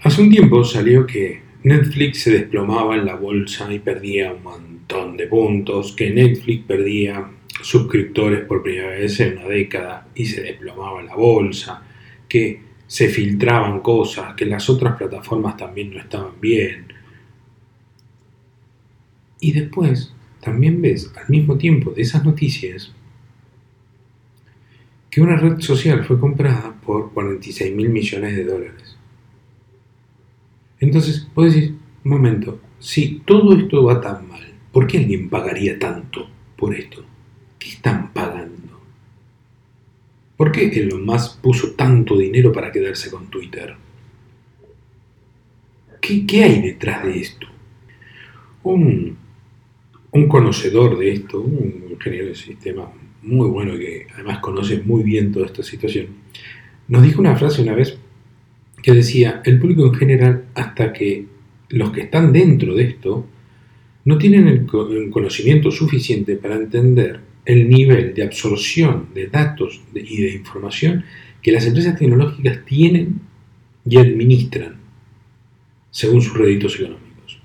Hace 0.00 0.22
un 0.22 0.30
tiempo 0.30 0.62
salió 0.62 1.04
que 1.04 1.42
Netflix 1.64 2.22
se 2.22 2.30
desplomaba 2.30 2.94
en 2.94 3.04
la 3.04 3.16
bolsa 3.16 3.72
y 3.72 3.80
perdía 3.80 4.32
un 4.32 4.44
montón 4.44 5.16
de 5.16 5.26
puntos, 5.26 5.92
que 5.92 6.10
Netflix 6.10 6.66
perdía 6.66 7.28
suscriptores 7.62 8.44
por 8.44 8.62
primera 8.62 8.90
vez 8.90 9.18
en 9.18 9.38
una 9.38 9.48
década 9.48 10.06
y 10.14 10.26
se 10.26 10.42
desplomaba 10.42 11.00
en 11.00 11.06
la 11.06 11.16
bolsa, 11.16 11.82
que 12.28 12.60
se 12.86 13.08
filtraban 13.08 13.80
cosas, 13.80 14.34
que 14.34 14.46
las 14.46 14.70
otras 14.70 14.96
plataformas 14.96 15.56
también 15.56 15.92
no 15.92 15.98
estaban 15.98 16.40
bien. 16.40 16.86
Y 19.40 19.50
después 19.50 20.14
también 20.40 20.80
ves 20.80 21.12
al 21.16 21.28
mismo 21.28 21.58
tiempo 21.58 21.90
de 21.90 22.02
esas 22.02 22.24
noticias 22.24 22.94
que 25.10 25.20
una 25.20 25.36
red 25.36 25.58
social 25.58 26.04
fue 26.04 26.20
comprada 26.20 26.72
por 26.86 27.12
46 27.12 27.74
mil 27.74 27.88
millones 27.88 28.36
de 28.36 28.44
dólares. 28.44 28.97
Entonces, 30.80 31.28
vos 31.34 31.46
decir, 31.46 31.74
un 32.04 32.10
momento, 32.10 32.60
si 32.78 33.20
todo 33.24 33.56
esto 33.56 33.84
va 33.84 34.00
tan 34.00 34.28
mal, 34.28 34.42
¿por 34.72 34.86
qué 34.86 34.98
alguien 34.98 35.28
pagaría 35.28 35.78
tanto 35.78 36.28
por 36.56 36.74
esto? 36.74 37.04
¿Qué 37.58 37.70
están 37.70 38.12
pagando? 38.12 38.80
¿Por 40.36 40.52
qué 40.52 40.68
Elon 40.68 41.04
Musk 41.04 41.40
puso 41.40 41.72
tanto 41.72 42.16
dinero 42.16 42.52
para 42.52 42.70
quedarse 42.70 43.10
con 43.10 43.26
Twitter? 43.26 43.74
¿Qué, 46.00 46.44
hay 46.44 46.62
detrás 46.62 47.04
de 47.04 47.18
esto? 47.18 47.46
Un, 48.62 49.16
un 50.12 50.28
conocedor 50.28 50.96
de 50.96 51.12
esto, 51.12 51.40
un 51.40 51.86
ingeniero 51.90 52.28
de 52.28 52.34
sistemas 52.34 52.88
muy 53.22 53.48
bueno 53.48 53.76
que 53.76 54.06
además 54.14 54.38
conoce 54.38 54.80
muy 54.80 55.02
bien 55.02 55.32
toda 55.32 55.46
esta 55.46 55.62
situación, 55.62 56.06
nos 56.86 57.02
dijo 57.02 57.20
una 57.20 57.36
frase 57.36 57.60
una 57.60 57.74
vez 57.74 57.98
que 58.82 58.92
decía, 58.92 59.42
el 59.44 59.58
público 59.58 59.86
en 59.86 59.94
general, 59.94 60.44
hasta 60.54 60.92
que 60.92 61.26
los 61.70 61.90
que 61.90 62.02
están 62.02 62.32
dentro 62.32 62.74
de 62.74 62.84
esto, 62.84 63.26
no 64.04 64.18
tienen 64.18 64.48
el 64.48 64.66
conocimiento 65.10 65.70
suficiente 65.70 66.36
para 66.36 66.56
entender 66.56 67.20
el 67.44 67.68
nivel 67.68 68.14
de 68.14 68.22
absorción 68.22 69.08
de 69.14 69.26
datos 69.26 69.80
y 69.94 70.22
de 70.22 70.34
información 70.34 71.04
que 71.42 71.52
las 71.52 71.66
empresas 71.66 71.98
tecnológicas 71.98 72.64
tienen 72.64 73.20
y 73.84 73.98
administran 73.98 74.76
según 75.90 76.22
sus 76.22 76.36
réditos 76.36 76.76
económicos. 76.76 77.40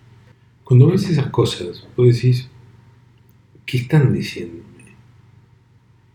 Cuando 0.63 0.87
ves 0.87 1.09
esas 1.09 1.27
cosas, 1.27 1.87
vos 1.95 2.13
decís, 2.13 2.49
¿qué 3.65 3.77
están 3.77 4.13
diciendo? 4.13 4.63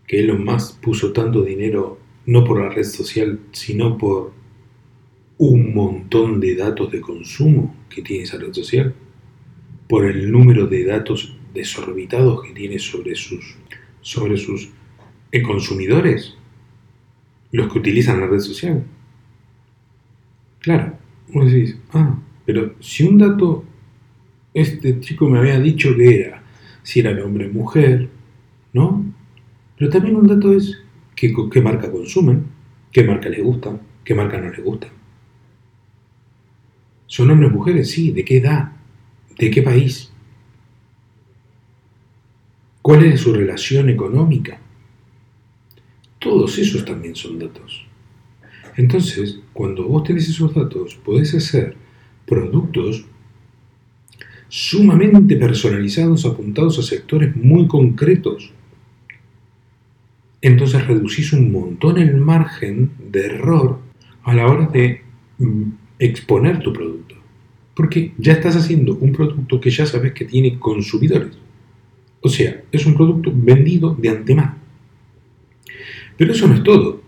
que 0.08 0.20
Elon 0.20 0.44
Musk 0.44 0.80
puso 0.80 1.12
tanto 1.12 1.42
dinero 1.42 1.98
no 2.26 2.42
por 2.42 2.60
la 2.60 2.70
red 2.70 2.84
social, 2.84 3.38
sino 3.52 3.96
por 3.96 4.32
un 5.38 5.72
montón 5.72 6.40
de 6.40 6.56
datos 6.56 6.90
de 6.90 7.00
consumo 7.00 7.74
que 7.88 8.02
tiene 8.02 8.24
esa 8.24 8.38
red 8.38 8.52
social, 8.52 8.94
por 9.88 10.04
el 10.04 10.30
número 10.30 10.66
de 10.66 10.84
datos 10.84 11.36
desorbitados 11.54 12.42
que 12.42 12.52
tiene 12.52 12.78
sobre 12.78 13.14
sus, 13.14 13.56
sobre 14.00 14.36
sus 14.36 14.70
consumidores, 15.44 16.34
los 17.52 17.72
que 17.72 17.78
utilizan 17.78 18.20
la 18.20 18.26
red 18.26 18.40
social. 18.40 18.84
Claro, 20.60 20.98
vos 21.28 21.50
decís, 21.50 21.78
ah, 21.92 22.18
pero 22.44 22.74
si 22.80 23.04
un 23.04 23.18
dato, 23.18 23.64
este 24.52 25.00
chico 25.00 25.28
me 25.28 25.38
había 25.38 25.58
dicho 25.60 25.94
que 25.96 26.20
era, 26.20 26.42
si 26.82 27.00
era 27.00 27.24
hombre 27.24 27.46
o 27.48 27.52
mujer, 27.52 28.08
¿no? 28.72 29.04
Pero 29.78 29.90
también 29.90 30.16
un 30.16 30.26
dato 30.26 30.52
es 30.52 30.82
qué, 31.14 31.32
qué 31.50 31.60
marca 31.62 31.90
consumen, 31.90 32.46
qué 32.90 33.04
marca 33.04 33.28
les 33.28 33.42
gusta, 33.42 33.80
qué 34.04 34.14
marca 34.14 34.38
no 34.38 34.50
les 34.50 34.64
gusta. 34.64 34.88
¿Son 37.08 37.28
hombres 37.28 37.50
mujeres? 37.50 37.90
Sí. 37.90 38.12
¿De 38.12 38.24
qué 38.24 38.36
edad? 38.36 38.70
¿De 39.36 39.50
qué 39.50 39.62
país? 39.62 40.12
¿Cuál 42.80 43.04
es 43.04 43.20
su 43.20 43.34
relación 43.34 43.88
económica? 43.88 44.60
Todos 46.20 46.56
esos 46.58 46.84
también 46.84 47.16
son 47.16 47.40
datos. 47.40 47.84
Entonces, 48.76 49.40
cuando 49.52 49.88
vos 49.88 50.04
tenés 50.04 50.28
esos 50.28 50.54
datos, 50.54 50.94
podés 50.94 51.34
hacer 51.34 51.76
productos 52.24 53.04
sumamente 54.48 55.34
personalizados, 55.34 56.24
apuntados 56.24 56.78
a 56.78 56.82
sectores 56.82 57.34
muy 57.34 57.66
concretos 57.66 58.52
entonces 60.40 60.86
reducís 60.86 61.32
un 61.32 61.50
montón 61.50 61.98
el 61.98 62.16
margen 62.16 62.92
de 63.10 63.26
error 63.26 63.80
a 64.22 64.34
la 64.34 64.46
hora 64.46 64.66
de 64.66 65.02
exponer 65.98 66.60
tu 66.60 66.72
producto. 66.72 67.14
Porque 67.74 68.12
ya 68.18 68.32
estás 68.32 68.56
haciendo 68.56 68.96
un 68.96 69.12
producto 69.12 69.60
que 69.60 69.70
ya 69.70 69.86
sabes 69.86 70.12
que 70.12 70.24
tiene 70.24 70.58
consumidores. 70.58 71.38
O 72.20 72.28
sea, 72.28 72.62
es 72.72 72.84
un 72.86 72.94
producto 72.94 73.32
vendido 73.34 73.94
de 73.94 74.08
antemano. 74.08 74.56
Pero 76.16 76.32
eso 76.32 76.48
no 76.48 76.54
es 76.54 76.64
todo, 76.64 77.00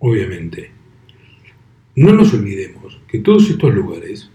obviamente. 0.00 0.70
No 1.94 2.12
nos 2.12 2.34
olvidemos 2.34 3.00
que 3.06 3.20
todos 3.20 3.48
estos 3.48 3.72
lugares 3.72 4.30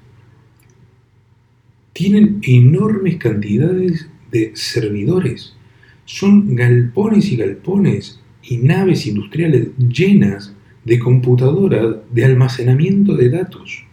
tienen 1.91 2.39
enormes 2.43 3.17
cantidades 3.17 4.09
de 4.31 4.51
servidores 4.55 5.57
son 6.05 6.55
galpones 6.55 7.31
y 7.31 7.35
galpones 7.35 8.19
y 8.41 8.57
naves 8.57 9.05
industriales 9.05 9.67
llenas 9.77 10.55
de 10.89 10.97
computadoras 10.97 11.97
de 12.11 12.25
almacenamiento 12.25 13.15
de 13.15 13.29
datos. 13.29 13.85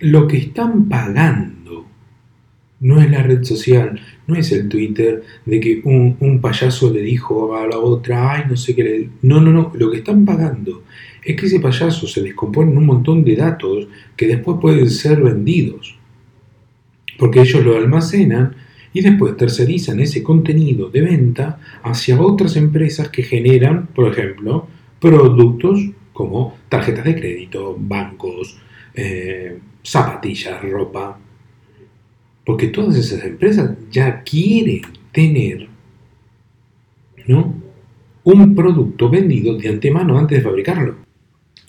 Lo 0.00 0.26
que 0.26 0.38
están 0.38 0.88
pagando 0.88 1.86
no 2.80 3.00
es 3.00 3.08
la 3.08 3.22
red 3.22 3.44
social, 3.44 4.00
no 4.26 4.34
es 4.34 4.50
el 4.50 4.68
Twitter 4.68 5.22
de 5.46 5.60
que 5.60 5.80
un, 5.84 6.40
payaso 6.40 6.92
le 6.92 7.02
dijo 7.02 7.54
a 7.54 7.64
la 7.68 7.78
otra, 7.78 8.32
ay, 8.32 8.44
no 8.50 8.56
sé 8.56 8.74
qué 8.74 8.82
le... 8.82 9.08
No, 9.22 9.40
no, 9.40 9.52
no, 9.52 9.72
lo 9.72 9.88
que 9.88 9.98
están 9.98 10.24
pagando 10.24 10.82
es 11.24 11.36
que 11.36 11.46
ese 11.46 11.60
payaso 11.60 12.08
se 12.08 12.22
descompone 12.22 12.72
en 12.72 12.78
un 12.78 12.86
montón 12.86 13.22
de 13.22 13.36
datos 13.36 13.86
que 14.16 14.26
después 14.26 14.58
pueden 14.60 14.90
ser 14.90 15.22
vendidos. 15.22 15.96
Porque 17.18 17.40
ellos 17.40 17.64
lo 17.64 17.76
almacenan 17.76 18.56
y 18.92 19.02
después 19.02 19.36
tercerizan 19.36 20.00
ese 20.00 20.24
contenido 20.24 20.90
de 20.90 21.02
venta 21.02 21.60
hacia 21.84 22.20
otras 22.20 22.56
empresas 22.56 23.10
que 23.10 23.22
generan, 23.22 23.86
por 23.94 24.10
ejemplo, 24.10 24.66
productos 24.98 25.90
como 26.20 26.58
tarjetas 26.68 27.06
de 27.06 27.14
crédito, 27.14 27.74
bancos, 27.80 28.58
eh, 28.94 29.58
zapatillas, 29.82 30.60
ropa. 30.62 31.18
Porque 32.44 32.68
todas 32.68 32.96
esas 32.96 33.24
empresas 33.24 33.70
ya 33.90 34.22
quieren 34.22 34.82
tener 35.12 35.66
¿no? 37.26 37.54
un 38.24 38.54
producto 38.54 39.08
vendido 39.08 39.56
de 39.56 39.70
antemano 39.70 40.18
antes 40.18 40.36
de 40.36 40.44
fabricarlo. 40.44 40.96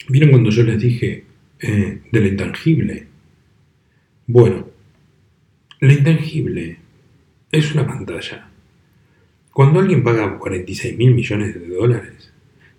¿Vieron 0.09 0.31
cuando 0.31 0.49
yo 0.49 0.63
les 0.63 0.81
dije 0.81 1.23
eh, 1.61 2.01
de 2.11 2.19
lo 2.19 2.27
intangible? 2.27 3.07
Bueno, 4.27 4.67
lo 5.79 5.93
intangible 5.93 6.77
es 7.53 7.73
una 7.73 7.87
pantalla. 7.87 8.49
Cuando 9.53 9.79
alguien 9.79 10.03
paga 10.03 10.37
46 10.37 10.97
mil 10.97 11.13
millones 11.13 11.53
de 11.53 11.67
dólares, 11.67 12.30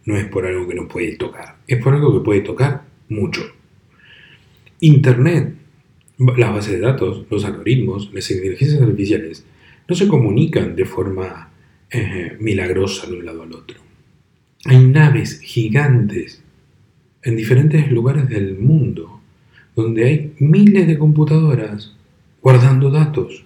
no 0.05 0.17
es 0.17 0.25
por 0.27 0.47
algo 0.47 0.67
que 0.69 0.75
no 0.75 0.89
puede 0.89 1.17
tocar, 1.17 1.59
es 1.67 1.83
por 1.83 1.95
algo 1.95 2.13
que 2.13 2.25
puede 2.25 2.41
tocar 2.41 2.85
mucho. 3.09 3.43
Internet, 4.81 5.55
las 6.19 6.53
bases 6.53 6.73
de 6.73 6.81
datos, 6.81 7.25
los 7.31 7.45
algoritmos, 7.45 8.11
las 8.13 8.31
inteligencias 8.31 8.83
artificiales, 8.83 9.45
no 9.89 9.95
se 9.95 10.09
comunican 10.09 10.75
de 10.75 10.85
forma 10.85 11.51
eh, 11.91 12.37
milagrosa 12.41 13.07
de 13.07 13.19
un 13.19 13.25
lado 13.27 13.43
al 13.43 13.53
otro. 13.53 13.79
Hay 14.65 14.85
naves 14.85 15.41
gigantes 15.41 16.43
en 17.23 17.37
diferentes 17.37 17.91
lugares 17.91 18.29
del 18.29 18.59
mundo 18.59 19.21
donde 19.75 20.05
hay 20.05 20.35
miles 20.39 20.87
de 20.87 20.99
computadoras 20.99 21.95
guardando 22.41 22.91
datos. 22.91 23.45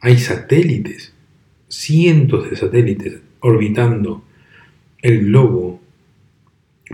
Hay 0.00 0.18
satélites, 0.18 1.14
cientos 1.68 2.50
de 2.50 2.56
satélites 2.56 3.20
orbitando 3.40 4.22
el 5.02 5.26
globo 5.26 5.80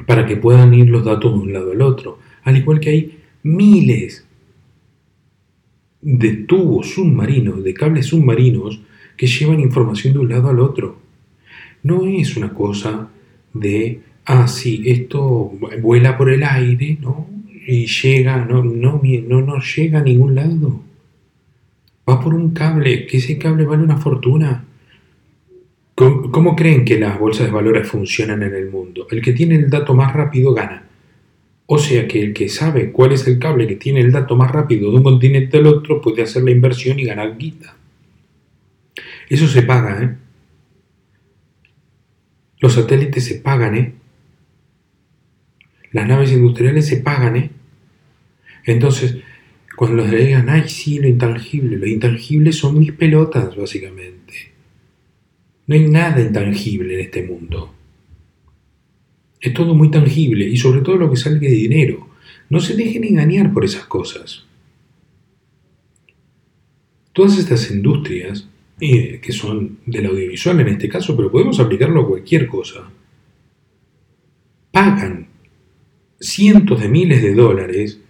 para 0.06 0.26
que 0.26 0.36
puedan 0.36 0.74
ir 0.74 0.90
los 0.90 1.04
datos 1.04 1.32
de 1.32 1.38
un 1.38 1.52
lado 1.52 1.72
al 1.72 1.82
otro. 1.82 2.18
Al 2.42 2.56
igual 2.56 2.80
que 2.80 2.90
hay 2.90 3.18
miles 3.42 4.26
de 6.00 6.32
tubos 6.32 6.90
submarinos, 6.90 7.64
de 7.64 7.72
cables 7.72 8.06
submarinos 8.06 8.80
que 9.16 9.26
llevan 9.26 9.60
información 9.60 10.12
de 10.12 10.18
un 10.18 10.28
lado 10.28 10.48
al 10.50 10.60
otro. 10.60 10.98
No 11.82 12.06
es 12.06 12.36
una 12.36 12.52
cosa 12.52 13.08
de, 13.52 14.00
ah, 14.24 14.48
sí, 14.48 14.82
esto 14.86 15.52
vuela 15.80 16.16
por 16.16 16.30
el 16.30 16.42
aire, 16.42 16.98
¿no? 17.00 17.28
Y 17.66 17.86
llega, 17.86 18.44
no, 18.44 18.62
no, 18.62 19.00
no, 19.02 19.40
no 19.40 19.58
llega 19.60 20.00
a 20.00 20.02
ningún 20.02 20.34
lado. 20.34 20.82
Va 22.08 22.20
por 22.20 22.34
un 22.34 22.50
cable, 22.50 23.06
que 23.06 23.18
ese 23.18 23.38
cable 23.38 23.64
vale 23.64 23.82
una 23.82 23.96
fortuna. 23.96 24.64
¿Cómo, 25.94 26.56
creen 26.56 26.84
que 26.84 26.98
las 26.98 27.18
bolsas 27.18 27.46
de 27.46 27.52
valores 27.52 27.86
funcionan 27.86 28.42
en 28.42 28.54
el 28.54 28.68
mundo? 28.68 29.06
El 29.10 29.22
que 29.22 29.32
tiene 29.32 29.54
el 29.54 29.70
dato 29.70 29.94
más 29.94 30.12
rápido 30.12 30.52
gana. 30.52 30.88
O 31.66 31.78
sea 31.78 32.08
que 32.08 32.20
el 32.20 32.34
que 32.34 32.48
sabe 32.48 32.90
cuál 32.90 33.12
es 33.12 33.26
el 33.28 33.38
cable 33.38 33.66
que 33.68 33.76
tiene 33.76 34.00
el 34.00 34.10
dato 34.10 34.36
más 34.36 34.50
rápido 34.50 34.90
de 34.90 34.96
un 34.96 35.02
continente 35.04 35.58
al 35.58 35.66
otro 35.66 36.00
puede 36.00 36.22
hacer 36.22 36.42
la 36.42 36.50
inversión 36.50 36.98
y 36.98 37.04
ganar 37.04 37.38
guita. 37.38 37.76
Eso 39.28 39.46
se 39.46 39.62
paga, 39.62 40.02
¿eh? 40.02 40.16
Los 42.58 42.74
satélites 42.74 43.24
se 43.24 43.36
pagan, 43.36 43.76
¿eh? 43.76 43.94
Las 45.92 46.08
naves 46.08 46.32
industriales 46.32 46.86
se 46.86 46.98
pagan, 46.98 47.36
¿eh? 47.36 47.50
Entonces, 48.64 49.18
cuando 49.76 49.98
los 49.98 50.10
digan, 50.10 50.48
ay, 50.48 50.68
sí, 50.68 50.98
lo 50.98 51.06
intangible, 51.06 51.76
lo 51.76 51.86
intangible 51.86 52.52
son 52.52 52.78
mis 52.78 52.92
pelotas, 52.92 53.56
básicamente. 53.56 54.53
No 55.66 55.74
hay 55.74 55.88
nada 55.88 56.20
intangible 56.20 56.94
en 56.94 57.00
este 57.00 57.22
mundo. 57.22 57.72
Es 59.40 59.52
todo 59.54 59.74
muy 59.74 59.90
tangible 59.90 60.46
y 60.46 60.56
sobre 60.56 60.80
todo 60.80 60.96
lo 60.96 61.10
que 61.10 61.16
salga 61.16 61.40
de 61.40 61.54
dinero. 61.54 62.08
No 62.50 62.60
se 62.60 62.74
dejen 62.76 63.04
engañar 63.04 63.52
por 63.52 63.64
esas 63.64 63.84
cosas. 63.84 64.44
Todas 67.12 67.38
estas 67.38 67.70
industrias, 67.70 68.48
eh, 68.80 69.20
que 69.22 69.32
son 69.32 69.78
del 69.86 70.06
audiovisual 70.06 70.60
en 70.60 70.68
este 70.68 70.88
caso, 70.88 71.16
pero 71.16 71.30
podemos 71.30 71.60
aplicarlo 71.60 72.02
a 72.02 72.08
cualquier 72.08 72.46
cosa, 72.48 72.90
pagan 74.72 75.28
cientos 76.18 76.80
de 76.80 76.88
miles 76.88 77.22
de 77.22 77.34
dólares 77.34 78.00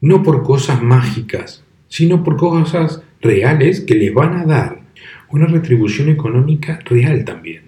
no 0.00 0.22
por 0.22 0.42
cosas 0.42 0.82
mágicas, 0.82 1.62
sino 1.88 2.24
por 2.24 2.36
cosas 2.36 3.02
reales 3.20 3.80
que 3.80 3.94
les 3.94 4.12
van 4.12 4.34
a 4.34 4.44
dar 4.44 4.79
una 5.32 5.46
retribución 5.46 6.08
económica 6.08 6.80
real 6.84 7.24
también. 7.24 7.62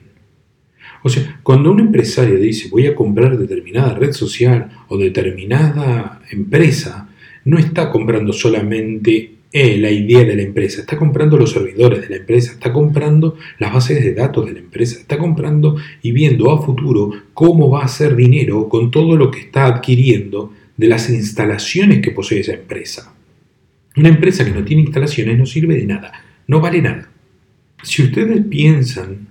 O 1.02 1.08
sea, 1.08 1.40
cuando 1.42 1.72
un 1.72 1.80
empresario 1.80 2.36
dice 2.36 2.68
voy 2.70 2.86
a 2.86 2.94
comprar 2.94 3.36
determinada 3.36 3.94
red 3.94 4.12
social 4.12 4.70
o 4.88 4.96
determinada 4.96 6.22
empresa, 6.30 7.08
no 7.44 7.58
está 7.58 7.90
comprando 7.90 8.32
solamente 8.32 9.32
eh, 9.54 9.76
la 9.78 9.90
idea 9.90 10.24
de 10.24 10.36
la 10.36 10.42
empresa, 10.42 10.80
está 10.80 10.96
comprando 10.96 11.36
los 11.36 11.50
servidores 11.50 12.00
de 12.00 12.08
la 12.08 12.16
empresa, 12.16 12.52
está 12.52 12.72
comprando 12.72 13.36
las 13.58 13.72
bases 13.72 14.02
de 14.02 14.14
datos 14.14 14.46
de 14.46 14.52
la 14.52 14.60
empresa, 14.60 14.98
está 14.98 15.18
comprando 15.18 15.76
y 16.00 16.12
viendo 16.12 16.50
a 16.50 16.62
futuro 16.62 17.10
cómo 17.34 17.68
va 17.68 17.82
a 17.82 17.84
hacer 17.84 18.16
dinero 18.16 18.68
con 18.68 18.90
todo 18.90 19.16
lo 19.16 19.30
que 19.30 19.40
está 19.40 19.66
adquiriendo 19.66 20.52
de 20.76 20.88
las 20.88 21.10
instalaciones 21.10 22.00
que 22.00 22.12
posee 22.12 22.40
esa 22.40 22.54
empresa. 22.54 23.14
Una 23.96 24.08
empresa 24.08 24.44
que 24.44 24.52
no 24.52 24.64
tiene 24.64 24.84
instalaciones 24.84 25.36
no 25.36 25.44
sirve 25.44 25.76
de 25.76 25.86
nada, 25.86 26.12
no 26.46 26.60
vale 26.60 26.80
nada. 26.80 27.11
Si 27.82 28.02
ustedes 28.02 28.44
piensan 28.46 29.28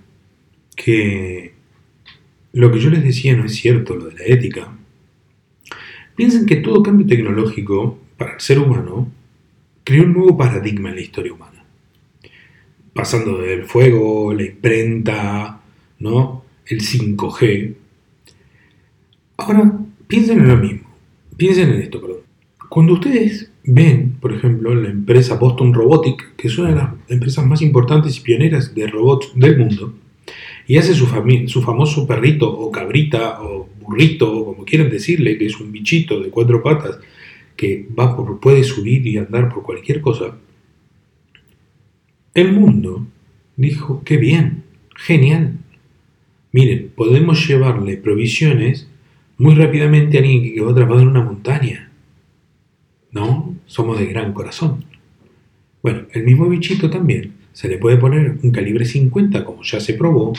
que 0.75 1.53
lo 2.53 2.71
que 2.71 2.79
yo 2.79 2.89
les 2.89 3.03
decía 3.03 3.35
no 3.35 3.45
es 3.45 3.55
cierto, 3.55 3.95
lo 3.95 4.05
de 4.05 4.15
la 4.15 4.25
ética, 4.25 4.77
piensen 6.15 6.45
que 6.45 6.57
todo 6.57 6.83
cambio 6.83 7.07
tecnológico 7.07 7.99
para 8.17 8.33
el 8.33 8.41
ser 8.41 8.59
humano 8.59 9.11
creó 9.83 10.03
un 10.03 10.13
nuevo 10.13 10.37
paradigma 10.37 10.89
en 10.89 10.95
la 10.95 11.01
historia 11.01 11.33
humana. 11.33 11.63
Pasando 12.93 13.37
del 13.37 13.65
fuego, 13.65 14.33
la 14.33 14.43
imprenta, 14.43 15.61
¿no? 15.99 16.43
el 16.65 16.81
5G. 16.81 17.75
Ahora, 19.37 19.79
piensen 20.07 20.39
en 20.39 20.47
lo 20.47 20.57
mismo. 20.57 20.89
Piensen 21.37 21.69
en 21.71 21.81
esto, 21.81 22.01
perdón. 22.01 22.19
Cuando 22.69 22.93
ustedes 22.93 23.50
ven, 23.63 24.17
por 24.19 24.33
ejemplo, 24.33 24.73
la 24.73 24.89
empresa 24.89 25.35
Boston 25.35 25.73
Robotic, 25.73 26.35
que 26.35 26.47
es 26.47 26.57
una 26.57 26.69
de 26.69 26.75
las 26.75 26.89
empresas 27.09 27.45
más 27.45 27.61
importantes 27.61 28.17
y 28.17 28.21
pioneras 28.21 28.73
de 28.73 28.87
robots 28.87 29.31
del 29.35 29.57
mundo, 29.57 29.93
y 30.67 30.77
hace 30.77 30.93
su, 30.93 31.07
famoso 31.07 32.07
perrito 32.07 32.49
o 32.49 32.71
cabrita 32.71 33.41
o 33.41 33.67
burrito, 33.79 34.31
o 34.31 34.45
como 34.45 34.65
quieran 34.65 34.89
decirle, 34.89 35.37
que 35.37 35.47
es 35.47 35.59
un 35.59 35.71
bichito 35.71 36.19
de 36.19 36.29
cuatro 36.29 36.63
patas 36.63 36.99
que 37.55 37.87
puede 38.41 38.63
subir 38.63 39.05
y 39.05 39.17
andar 39.17 39.53
por 39.53 39.63
cualquier 39.63 40.01
cosa, 40.01 40.37
el 42.33 42.53
mundo 42.53 43.05
dijo, 43.57 44.01
qué 44.05 44.17
bien, 44.17 44.63
genial. 44.95 45.57
Miren, 46.53 46.91
podemos 46.95 47.47
llevarle 47.47 47.97
provisiones 47.97 48.89
muy 49.37 49.55
rápidamente 49.55 50.17
a 50.17 50.21
alguien 50.21 50.53
que 50.53 50.61
va 50.61 50.71
atrapado 50.71 51.01
en 51.01 51.09
una 51.09 51.23
montaña. 51.23 51.91
¿No? 53.11 53.50
Somos 53.71 53.97
de 53.97 54.05
gran 54.05 54.33
corazón. 54.33 54.83
Bueno, 55.81 56.01
el 56.11 56.25
mismo 56.25 56.49
bichito 56.49 56.89
también 56.89 57.35
se 57.53 57.69
le 57.69 57.77
puede 57.77 57.95
poner 57.95 58.37
un 58.43 58.51
calibre 58.51 58.83
50, 58.83 59.45
como 59.45 59.63
ya 59.63 59.79
se 59.79 59.93
probó, 59.93 60.33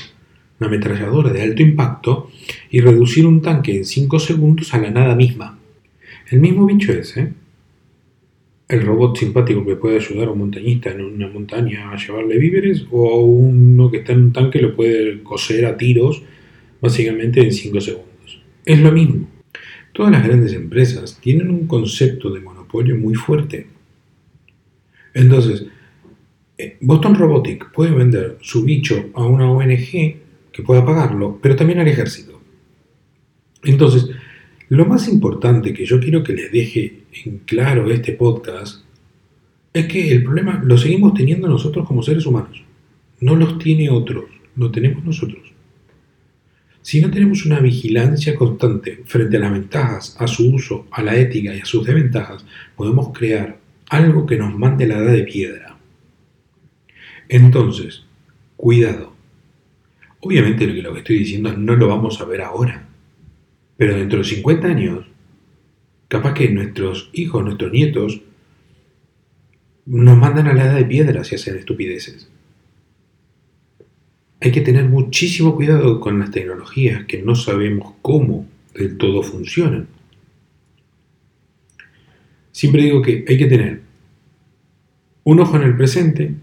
una 0.60 0.68
ametralladora 0.68 1.32
de 1.32 1.40
alto 1.40 1.62
impacto, 1.62 2.30
y 2.70 2.80
reducir 2.80 3.26
un 3.26 3.40
tanque 3.40 3.74
en 3.74 3.86
5 3.86 4.18
segundos 4.18 4.74
a 4.74 4.78
la 4.82 4.90
nada 4.90 5.14
misma. 5.14 5.58
El 6.30 6.40
mismo 6.40 6.66
bicho 6.66 6.92
ese, 6.92 7.32
el 8.68 8.82
robot 8.82 9.16
simpático 9.16 9.64
que 9.64 9.76
puede 9.76 9.96
ayudar 9.96 10.28
a 10.28 10.32
un 10.32 10.40
montañista 10.40 10.90
en 10.90 11.00
una 11.00 11.28
montaña 11.28 11.90
a 11.90 11.96
llevarle 11.96 12.36
víveres, 12.36 12.84
o 12.90 13.22
uno 13.22 13.90
que 13.90 13.96
está 14.00 14.12
en 14.12 14.24
un 14.24 14.32
tanque 14.34 14.60
lo 14.60 14.76
puede 14.76 15.22
coser 15.22 15.64
a 15.64 15.78
tiros 15.78 16.22
básicamente 16.82 17.40
en 17.40 17.50
5 17.50 17.80
segundos. 17.80 18.42
Es 18.66 18.78
lo 18.78 18.92
mismo. 18.92 19.26
Todas 19.94 20.12
las 20.12 20.22
grandes 20.22 20.52
empresas 20.52 21.18
tienen 21.18 21.48
un 21.48 21.66
concepto 21.66 22.28
de 22.28 22.42
monopolio 22.72 22.96
muy 22.96 23.14
fuerte. 23.14 23.66
Entonces, 25.14 25.66
eh, 26.56 26.76
Boston 26.80 27.14
Robotic 27.14 27.70
puede 27.72 27.90
vender 27.92 28.38
su 28.40 28.64
bicho 28.64 29.10
a 29.14 29.24
una 29.24 29.50
ONG 29.50 30.16
que 30.52 30.62
pueda 30.64 30.84
pagarlo, 30.84 31.38
pero 31.42 31.56
también 31.56 31.80
al 31.80 31.88
ejército. 31.88 32.40
Entonces, 33.64 34.08
lo 34.68 34.86
más 34.86 35.08
importante 35.08 35.72
que 35.72 35.84
yo 35.84 36.00
quiero 36.00 36.22
que 36.22 36.32
les 36.32 36.50
deje 36.50 37.02
en 37.24 37.38
claro 37.38 37.90
este 37.90 38.12
podcast 38.12 38.84
es 39.72 39.86
que 39.86 40.10
el 40.12 40.24
problema 40.24 40.62
lo 40.64 40.76
seguimos 40.76 41.14
teniendo 41.14 41.48
nosotros 41.48 41.86
como 41.86 42.02
seres 42.02 42.26
humanos. 42.26 42.62
No 43.20 43.36
los 43.36 43.58
tiene 43.58 43.88
otros, 43.90 44.24
lo 44.56 44.70
tenemos 44.70 45.04
nosotros. 45.04 45.51
Si 46.82 47.00
no 47.00 47.10
tenemos 47.10 47.46
una 47.46 47.60
vigilancia 47.60 48.34
constante 48.34 49.02
frente 49.06 49.36
a 49.36 49.40
las 49.40 49.52
ventajas, 49.52 50.16
a 50.18 50.26
su 50.26 50.52
uso, 50.52 50.86
a 50.90 51.02
la 51.02 51.16
ética 51.16 51.54
y 51.54 51.60
a 51.60 51.64
sus 51.64 51.86
desventajas, 51.86 52.44
podemos 52.76 53.16
crear 53.16 53.56
algo 53.88 54.26
que 54.26 54.36
nos 54.36 54.52
mande 54.58 54.86
la 54.88 54.98
edad 54.98 55.12
de 55.12 55.22
piedra. 55.22 55.76
Entonces, 57.28 58.04
cuidado. 58.56 59.12
Obviamente 60.20 60.66
lo 60.66 60.92
que 60.92 60.98
estoy 60.98 61.18
diciendo 61.20 61.56
no 61.56 61.76
lo 61.76 61.86
vamos 61.86 62.20
a 62.20 62.24
ver 62.24 62.42
ahora, 62.42 62.88
pero 63.76 63.96
dentro 63.96 64.18
de 64.18 64.24
50 64.24 64.66
años, 64.66 65.06
capaz 66.08 66.34
que 66.34 66.48
nuestros 66.50 67.10
hijos, 67.12 67.44
nuestros 67.44 67.72
nietos, 67.72 68.20
nos 69.86 70.16
mandan 70.16 70.48
a 70.48 70.52
la 70.52 70.64
edad 70.64 70.76
de 70.76 70.84
piedra 70.84 71.22
si 71.22 71.36
hacen 71.36 71.56
estupideces. 71.56 72.31
Hay 74.44 74.50
que 74.50 74.60
tener 74.60 74.86
muchísimo 74.86 75.54
cuidado 75.54 76.00
con 76.00 76.18
las 76.18 76.32
tecnologías 76.32 77.04
que 77.04 77.22
no 77.22 77.36
sabemos 77.36 77.94
cómo 78.02 78.48
del 78.74 78.96
todo 78.96 79.22
funcionan. 79.22 79.86
Siempre 82.50 82.82
digo 82.82 83.00
que 83.00 83.24
hay 83.28 83.38
que 83.38 83.46
tener 83.46 83.82
un 85.22 85.38
ojo 85.38 85.56
en 85.56 85.62
el 85.62 85.76
presente, 85.76 86.34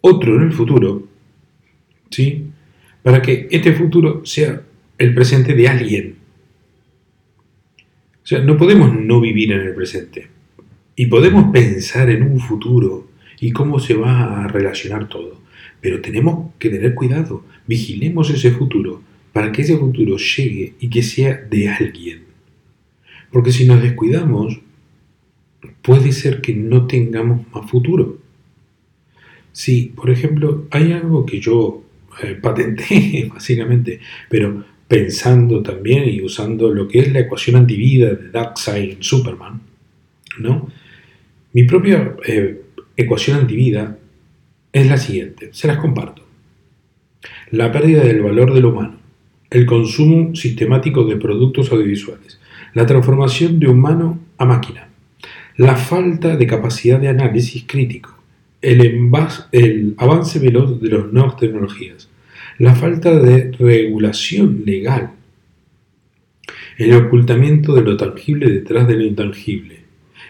otro 0.00 0.34
en 0.34 0.42
el 0.42 0.52
futuro, 0.52 1.06
¿sí? 2.10 2.46
Para 3.04 3.22
que 3.22 3.46
este 3.52 3.72
futuro 3.72 4.26
sea 4.26 4.60
el 4.98 5.14
presente 5.14 5.54
de 5.54 5.68
alguien. 5.68 6.16
O 8.24 8.26
sea, 8.26 8.40
no 8.40 8.56
podemos 8.56 8.92
no 8.92 9.20
vivir 9.20 9.52
en 9.52 9.60
el 9.60 9.74
presente. 9.74 10.28
Y 10.96 11.06
podemos 11.06 11.52
pensar 11.52 12.10
en 12.10 12.24
un 12.24 12.40
futuro 12.40 13.08
y 13.40 13.52
cómo 13.52 13.78
se 13.78 13.94
va 13.94 14.44
a 14.44 14.48
relacionar 14.48 15.08
todo. 15.08 15.40
Pero 15.80 16.00
tenemos 16.00 16.52
que 16.58 16.70
tener 16.70 16.94
cuidado. 16.94 17.44
Vigilemos 17.66 18.30
ese 18.30 18.50
futuro 18.50 19.02
para 19.32 19.52
que 19.52 19.62
ese 19.62 19.76
futuro 19.76 20.16
llegue 20.16 20.74
y 20.80 20.90
que 20.90 21.02
sea 21.02 21.36
de 21.36 21.68
alguien. 21.68 22.22
Porque 23.30 23.52
si 23.52 23.64
nos 23.64 23.82
descuidamos, 23.82 24.60
puede 25.82 26.12
ser 26.12 26.40
que 26.40 26.54
no 26.54 26.86
tengamos 26.86 27.46
más 27.52 27.70
futuro. 27.70 28.18
Si, 29.52 29.92
por 29.94 30.10
ejemplo, 30.10 30.66
hay 30.70 30.92
algo 30.92 31.24
que 31.26 31.40
yo 31.40 31.82
eh, 32.22 32.34
patenté, 32.40 33.30
básicamente, 33.32 34.00
pero 34.28 34.64
pensando 34.88 35.62
también 35.62 36.08
y 36.08 36.20
usando 36.20 36.74
lo 36.74 36.88
que 36.88 36.98
es 36.98 37.12
la 37.12 37.20
ecuación 37.20 37.56
antivida 37.56 38.12
de 38.12 38.30
Darkseid 38.30 38.94
en 38.94 39.02
Superman, 39.02 39.60
¿no? 40.40 40.68
Mi 41.52 41.62
propia 41.64 42.16
eh, 42.26 42.60
ecuación 42.96 43.38
antivida 43.38 43.96
es 44.72 44.86
la 44.86 44.98
siguiente, 44.98 45.50
se 45.52 45.66
las 45.66 45.78
comparto. 45.78 46.22
La 47.50 47.72
pérdida 47.72 48.04
del 48.04 48.22
valor 48.22 48.54
del 48.54 48.66
humano, 48.66 48.98
el 49.50 49.66
consumo 49.66 50.34
sistemático 50.34 51.04
de 51.04 51.16
productos 51.16 51.72
audiovisuales, 51.72 52.40
la 52.74 52.86
transformación 52.86 53.58
de 53.58 53.68
humano 53.68 54.20
a 54.38 54.44
máquina, 54.44 54.88
la 55.56 55.76
falta 55.76 56.36
de 56.36 56.46
capacidad 56.46 57.00
de 57.00 57.08
análisis 57.08 57.64
crítico, 57.66 58.16
el, 58.62 59.10
el 59.52 59.94
avance 59.98 60.38
veloz 60.38 60.80
de 60.80 60.88
las 60.88 61.12
nuevas 61.12 61.36
tecnologías, 61.36 62.08
la 62.58 62.74
falta 62.74 63.18
de 63.18 63.50
regulación 63.52 64.62
legal, 64.64 65.10
el 66.78 66.94
ocultamiento 66.94 67.74
de 67.74 67.82
lo 67.82 67.96
tangible 67.96 68.50
detrás 68.50 68.86
de 68.86 68.94
lo 68.94 69.04
intangible, 69.04 69.80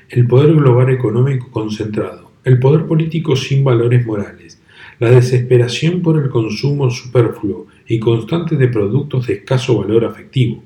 el 0.08 0.26
poder 0.26 0.54
global 0.54 0.90
económico 0.90 1.50
concentrado, 1.50 2.29
el 2.44 2.58
poder 2.58 2.86
político 2.86 3.36
sin 3.36 3.64
valores 3.64 4.04
morales, 4.04 4.60
la 4.98 5.10
desesperación 5.10 6.02
por 6.02 6.22
el 6.22 6.30
consumo 6.30 6.90
superfluo 6.90 7.66
y 7.86 7.98
constante 7.98 8.56
de 8.56 8.68
productos 8.68 9.26
de 9.26 9.34
escaso 9.34 9.78
valor 9.78 10.04
afectivo, 10.04 10.62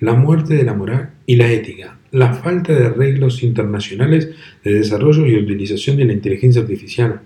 la 0.00 0.14
muerte 0.14 0.54
de 0.54 0.64
la 0.64 0.74
moral 0.74 1.10
y 1.26 1.36
la 1.36 1.50
ética, 1.50 1.98
la 2.10 2.32
falta 2.32 2.74
de 2.74 2.86
arreglos 2.86 3.42
internacionales 3.42 4.30
de 4.64 4.74
desarrollo 4.74 5.26
y 5.26 5.36
utilización 5.36 5.96
de 5.96 6.06
la 6.06 6.12
inteligencia 6.12 6.62
artificial, 6.62 7.20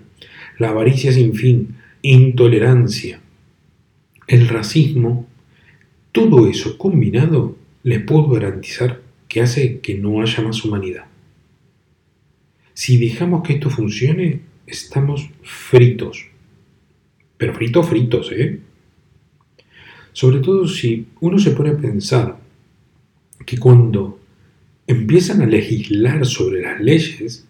la 0.57 0.69
avaricia 0.69 1.11
sin 1.11 1.33
fin, 1.33 1.75
intolerancia, 2.01 3.19
el 4.27 4.47
racismo, 4.47 5.27
todo 6.11 6.47
eso 6.47 6.77
combinado 6.77 7.55
les 7.83 8.01
puedo 8.03 8.27
garantizar 8.27 9.01
que 9.27 9.41
hace 9.41 9.79
que 9.79 9.95
no 9.95 10.21
haya 10.21 10.43
más 10.43 10.63
humanidad. 10.65 11.10
Si 12.73 12.97
dejamos 12.97 13.43
que 13.43 13.53
esto 13.53 13.69
funcione, 13.69 14.41
estamos 14.65 15.29
fritos. 15.43 16.27
Pero 17.37 17.53
fritos, 17.53 17.87
fritos, 17.87 18.31
¿eh? 18.31 18.59
Sobre 20.13 20.39
todo 20.39 20.67
si 20.67 21.07
uno 21.21 21.39
se 21.39 21.51
pone 21.51 21.71
a 21.71 21.77
pensar 21.77 22.37
que 23.45 23.57
cuando 23.57 24.19
empiezan 24.85 25.41
a 25.41 25.45
legislar 25.45 26.25
sobre 26.25 26.61
las 26.61 26.81
leyes, 26.81 27.47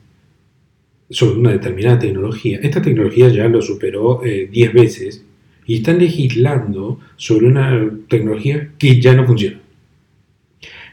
sobre 1.10 1.40
una 1.40 1.52
determinada 1.52 2.00
tecnología, 2.00 2.60
esta 2.62 2.82
tecnología 2.82 3.28
ya 3.30 3.48
lo 3.48 3.62
superó 3.62 4.22
10 4.24 4.50
eh, 4.54 4.72
veces 4.74 5.26
y 5.66 5.78
están 5.78 6.00
legislando 6.00 7.00
sobre 7.18 7.48
una 7.48 7.90
tecnología 8.08 8.72
que 8.78 9.02
ya 9.02 9.14
no 9.14 9.26
funciona. 9.26 9.60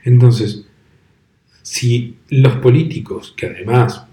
Entonces, 0.05 0.67
si 1.63 2.17
los 2.31 2.57
políticos, 2.57 3.35
que 3.37 3.47
además 3.47 4.08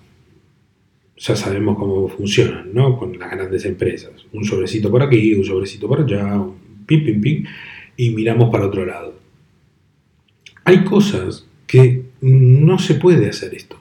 ya 1.17 1.35
sabemos 1.35 1.77
cómo 1.77 2.07
funcionan, 2.07 2.73
¿no? 2.73 2.97
Con 2.97 3.17
las 3.17 3.31
grandes 3.31 3.65
empresas, 3.65 4.11
un 4.33 4.43
sobrecito 4.43 4.91
por 4.91 5.01
aquí, 5.01 5.33
un 5.33 5.45
sobrecito 5.45 5.87
por 5.87 6.01
allá, 6.01 6.43
pim, 6.85 7.05
pim, 7.05 7.21
pim, 7.21 7.45
y 7.97 8.09
miramos 8.11 8.49
para 8.49 8.67
otro 8.67 8.85
lado. 8.85 9.17
Hay 10.65 10.83
cosas 10.83 11.47
que 11.67 12.03
no 12.21 12.79
se 12.79 12.95
puede 12.95 13.29
hacer 13.29 13.53
esto. 13.53 13.77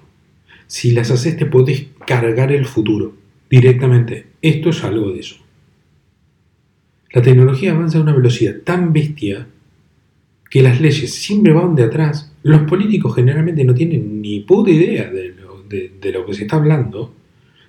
Si 0.66 0.92
las 0.92 1.10
haces 1.10 1.36
te 1.36 1.46
puedes 1.46 1.86
cargar 2.06 2.52
el 2.52 2.66
futuro 2.66 3.14
directamente. 3.50 4.26
Esto 4.42 4.70
es 4.70 4.84
algo 4.84 5.12
de 5.12 5.20
eso. 5.20 5.36
La 7.12 7.22
tecnología 7.22 7.72
avanza 7.72 7.98
a 7.98 8.02
una 8.02 8.14
velocidad 8.14 8.56
tan 8.64 8.92
bestia 8.92 9.46
que 10.50 10.62
las 10.62 10.80
leyes 10.80 11.14
siempre 11.14 11.52
van 11.52 11.74
de 11.74 11.84
atrás. 11.84 12.32
Los 12.42 12.62
políticos 12.62 13.14
generalmente 13.14 13.64
no 13.64 13.74
tienen 13.74 14.20
ni 14.20 14.40
puta 14.40 14.70
idea 14.70 15.10
de 15.10 15.28
lo, 15.30 15.62
de 15.62 16.12
lo 16.12 16.26
que 16.26 16.34
se 16.34 16.42
está 16.42 16.56
hablando. 16.56 17.14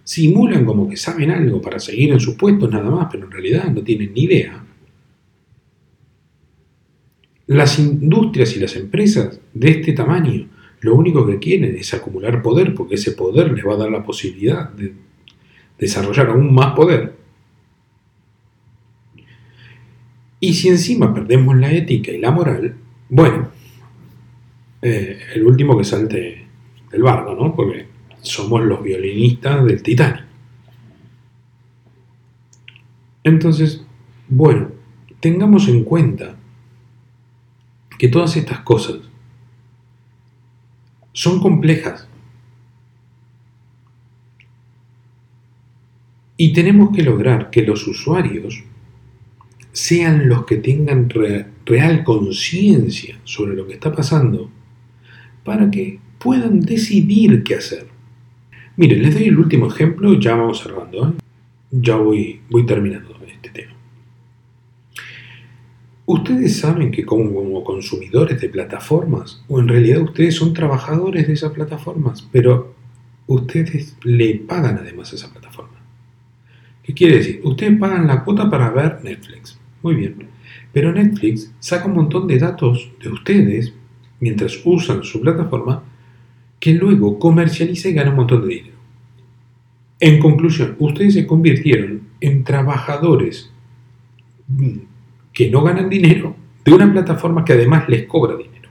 Simulan 0.06 0.66
como 0.66 0.88
que 0.88 0.96
saben 0.96 1.32
algo 1.32 1.60
para 1.60 1.80
seguir 1.80 2.14
en 2.14 2.20
sus 2.20 2.36
puestos 2.36 2.70
nada 2.70 2.90
más, 2.90 3.08
pero 3.12 3.26
en 3.26 3.32
realidad 3.32 3.72
no 3.72 3.82
tienen 3.82 4.14
ni 4.14 4.22
idea. 4.22 4.64
Las 7.48 7.80
industrias 7.80 8.56
y 8.56 8.60
las 8.60 8.76
empresas 8.76 9.40
de 9.54 9.72
este 9.72 9.94
tamaño 9.94 10.48
lo 10.82 10.94
único 10.94 11.26
que 11.26 11.40
quieren 11.40 11.76
es 11.76 11.92
acumular 11.96 12.44
poder 12.44 12.76
porque 12.76 12.96
ese 12.96 13.14
poder 13.14 13.52
les 13.52 13.66
va 13.66 13.74
a 13.74 13.78
dar 13.78 13.90
la 13.90 14.04
posibilidad 14.04 14.70
de 14.70 14.94
desarrollar 15.80 16.30
aún 16.30 16.54
más 16.54 16.76
poder. 16.76 17.16
Y 20.40 20.54
si 20.54 20.70
encima 20.70 21.12
perdemos 21.12 21.58
la 21.58 21.72
ética 21.72 22.12
y 22.12 22.20
la 22.20 22.30
moral, 22.30 22.76
bueno, 23.10 23.50
eh, 24.84 25.18
el 25.34 25.44
último 25.44 25.76
que 25.76 25.84
salte 25.84 26.46
del 26.92 27.02
barco, 27.02 27.34
¿no? 27.34 27.56
Porque 27.56 27.88
somos 28.26 28.64
los 28.64 28.84
violinistas 28.84 29.64
del 29.66 29.82
Titanic. 29.82 30.26
Entonces, 33.24 33.84
bueno, 34.28 34.70
tengamos 35.20 35.68
en 35.68 35.84
cuenta 35.84 36.36
que 37.98 38.08
todas 38.08 38.36
estas 38.38 38.60
cosas 38.60 38.98
son 41.14 41.40
complejas. 41.40 42.08
Y 46.38 46.52
tenemos 46.52 46.94
que 46.94 47.02
lograr 47.02 47.50
que 47.50 47.62
los 47.62 47.88
usuarios 47.88 48.64
sean 49.72 50.28
los 50.28 50.46
que 50.46 50.58
tengan 50.58 51.10
real 51.66 52.04
conciencia 52.04 53.20
sobre 53.24 53.56
lo 53.56 53.66
que 53.66 53.74
está 53.74 53.94
pasando 53.94 54.52
para 55.44 55.72
que 55.72 56.00
puedan 56.20 56.60
decidir 56.60 57.44
qué 57.44 57.56
hacer. 57.56 57.95
Miren, 58.78 59.02
les 59.02 59.14
doy 59.14 59.24
el 59.26 59.38
último 59.38 59.68
ejemplo 59.68 60.14
ya 60.20 60.36
vamos 60.36 60.62
cerrando. 60.62 61.08
¿eh? 61.08 61.14
Ya 61.72 61.96
voy, 61.96 62.42
voy 62.50 62.66
terminando 62.66 63.16
este 63.26 63.50
tema. 63.50 63.74
Ustedes 66.06 66.60
saben 66.60 66.92
que 66.92 67.06
como, 67.06 67.64
consumidores 67.64 68.40
de 68.40 68.50
plataformas, 68.50 69.44
o 69.48 69.60
en 69.60 69.68
realidad 69.68 70.02
ustedes 70.02 70.36
son 70.36 70.54
trabajadores 70.54 71.26
de 71.26 71.34
esas 71.34 71.52
plataformas, 71.52 72.28
pero 72.32 72.76
ustedes 73.28 73.98
le 74.04 74.36
pagan 74.36 74.78
además 74.78 75.12
a 75.12 75.16
esa 75.16 75.32
plataforma. 75.32 75.80
¿Qué 76.84 76.94
quiere 76.94 77.18
decir? 77.18 77.42
Ustedes 77.44 77.80
pagan 77.80 78.06
la 78.06 78.24
cuota 78.24 78.50
para 78.50 78.70
ver 78.70 79.04
Netflix. 79.04 79.58
Muy 79.82 79.96
bien. 79.96 80.28
Pero 80.72 80.92
Netflix 80.92 81.52
saca 81.60 81.86
un 81.86 81.96
montón 81.96 82.28
de 82.28 82.38
datos 82.38 82.92
de 83.02 83.10
ustedes 83.10 83.74
mientras 84.20 84.62
usan 84.64 85.04
su 85.04 85.22
plataforma 85.22 85.84
que 86.60 86.74
luego 86.74 87.18
comercializa 87.18 87.90
y 87.90 87.94
gana 87.94 88.12
un 88.12 88.18
montón 88.18 88.42
de 88.42 88.56
dinero. 88.56 88.75
En 90.00 90.20
conclusión, 90.20 90.76
ustedes 90.80 91.14
se 91.14 91.26
convirtieron 91.26 92.02
en 92.20 92.44
trabajadores 92.44 93.52
que 95.34 95.50
no 95.50 95.64
ganan 95.64 95.90
dinero 95.90 96.36
de 96.64 96.74
una 96.74 96.92
plataforma 96.92 97.46
que 97.46 97.54
además 97.54 97.88
les 97.88 98.06
cobra 98.06 98.36
dinero. 98.36 98.70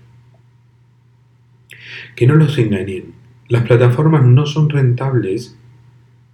Que 2.14 2.26
no 2.26 2.34
los 2.34 2.58
engañen. 2.58 3.14
Las 3.48 3.64
plataformas 3.64 4.24
no 4.24 4.46
son 4.46 4.68
rentables 4.68 5.56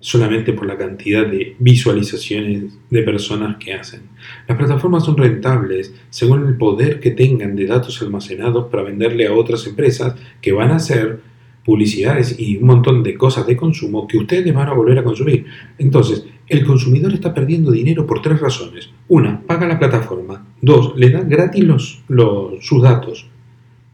solamente 0.01 0.55
por 0.55 0.66
la 0.66 0.78
cantidad 0.78 1.26
de 1.26 1.57
visualizaciones 1.59 2.78
de 2.88 3.03
personas 3.03 3.57
que 3.59 3.74
hacen. 3.74 4.03
Las 4.49 4.57
plataformas 4.57 5.05
son 5.05 5.16
rentables 5.16 5.95
según 6.09 6.47
el 6.47 6.57
poder 6.57 7.01
que 7.01 7.11
tengan 7.11 7.55
de 7.55 7.66
datos 7.66 8.01
almacenados 8.01 8.70
para 8.70 8.82
venderle 8.82 9.26
a 9.26 9.34
otras 9.34 9.66
empresas 9.66 10.14
que 10.41 10.53
van 10.53 10.70
a 10.70 10.76
hacer 10.76 11.20
publicidades 11.70 12.34
y 12.36 12.56
un 12.56 12.66
montón 12.66 13.00
de 13.04 13.14
cosas 13.14 13.46
de 13.46 13.56
consumo 13.56 14.08
que 14.08 14.18
ustedes 14.18 14.52
van 14.52 14.68
a 14.68 14.72
volver 14.72 14.98
a 14.98 15.04
consumir. 15.04 15.46
Entonces, 15.78 16.26
el 16.48 16.66
consumidor 16.66 17.12
está 17.12 17.32
perdiendo 17.32 17.70
dinero 17.70 18.04
por 18.08 18.20
tres 18.20 18.40
razones. 18.40 18.90
Una, 19.06 19.40
paga 19.40 19.68
la 19.68 19.78
plataforma. 19.78 20.44
Dos, 20.60 20.94
le 20.96 21.10
da 21.10 21.20
gratis 21.20 22.00
sus 22.60 22.82
datos. 22.82 23.28